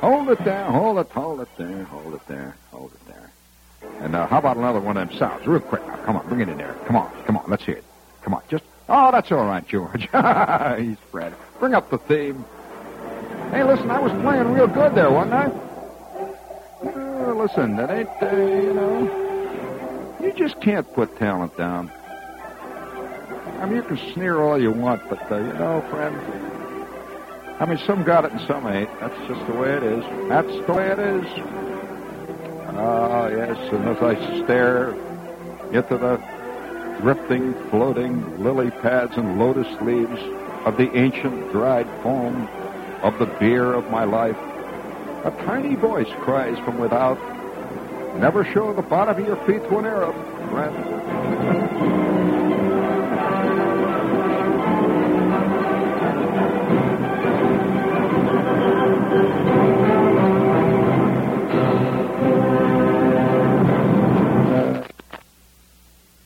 Hold 0.01 0.29
it 0.29 0.43
there, 0.43 0.65
hold 0.65 0.97
it, 0.97 1.11
hold 1.11 1.41
it 1.41 1.47
there, 1.55 1.83
hold 1.83 2.15
it 2.15 2.27
there, 2.27 2.55
hold 2.71 2.93
it 2.93 3.05
there. 3.05 3.31
And 3.99 4.15
uh, 4.15 4.25
how 4.25 4.39
about 4.39 4.57
another 4.57 4.79
one 4.79 4.97
of 4.97 5.07
them 5.07 5.19
sounds, 5.19 5.45
real 5.45 5.59
quick 5.59 5.85
now? 5.85 5.97
Come 5.97 6.15
on, 6.15 6.27
bring 6.27 6.41
it 6.41 6.49
in 6.49 6.57
there. 6.57 6.73
Come 6.87 6.95
on, 6.95 7.11
come 7.25 7.37
on, 7.37 7.47
let's 7.47 7.63
hear 7.63 7.75
it. 7.75 7.83
Come 8.23 8.33
on, 8.33 8.41
just. 8.49 8.63
Oh, 8.89 9.11
that's 9.11 9.31
all 9.31 9.45
right, 9.45 9.67
George. 9.67 10.09
He's 10.79 10.97
Fred. 11.11 11.35
Bring 11.59 11.75
up 11.75 11.91
the 11.91 11.99
theme. 11.99 12.43
Hey, 13.51 13.63
listen, 13.63 13.91
I 13.91 13.99
was 13.99 14.11
playing 14.23 14.51
real 14.51 14.65
good 14.65 14.95
there, 14.95 15.11
wasn't 15.11 15.35
I? 15.35 15.45
Uh, 16.83 17.33
listen, 17.35 17.75
that 17.75 17.91
ain't, 17.91 18.09
uh, 18.19 18.35
you 18.35 18.73
know, 18.73 20.17
you 20.23 20.33
just 20.33 20.59
can't 20.59 20.91
put 20.95 21.15
talent 21.19 21.55
down. 21.55 21.91
I 23.59 23.65
mean, 23.65 23.77
you 23.77 23.83
can 23.83 24.13
sneer 24.13 24.39
all 24.41 24.61
you 24.61 24.71
want, 24.71 25.01
but, 25.09 25.31
uh, 25.31 25.37
you 25.37 25.53
know, 25.53 25.83
friend, 25.89 26.15
I 27.59 27.65
mean, 27.65 27.79
some 27.79 28.03
got 28.03 28.23
it 28.23 28.31
and 28.31 28.41
some 28.41 28.67
ain't. 28.67 28.89
That's 28.99 29.17
just 29.27 29.45
the 29.47 29.53
way 29.53 29.71
it 29.71 29.83
is. 29.83 30.03
That's 30.29 30.67
the 30.67 30.73
way 30.73 30.87
it 30.89 30.99
is. 30.99 31.25
Ah, 32.79 33.27
yes, 33.29 33.57
and 33.73 33.89
as 33.89 33.97
I 33.97 34.43
stare 34.43 34.91
into 35.71 35.97
the 35.97 36.21
drifting, 37.01 37.55
floating 37.71 38.43
lily 38.43 38.69
pads 38.69 39.17
and 39.17 39.39
lotus 39.39 39.67
leaves 39.81 40.19
of 40.65 40.77
the 40.77 40.95
ancient 40.95 41.51
dried 41.51 41.87
foam 42.03 42.47
of 43.01 43.17
the 43.17 43.25
beer 43.25 43.73
of 43.73 43.89
my 43.89 44.03
life, 44.03 44.37
a 45.23 45.31
tiny 45.45 45.75
voice 45.75 46.09
cries 46.21 46.59
from 46.59 46.77
without, 46.77 47.17
Never 48.19 48.43
show 48.45 48.73
the 48.73 48.81
bottom 48.81 49.19
of 49.19 49.27
your 49.27 49.35
feet 49.45 49.63
to 49.69 49.77
an 49.77 49.85
Arab, 49.85 50.15
friend. 50.49 52.06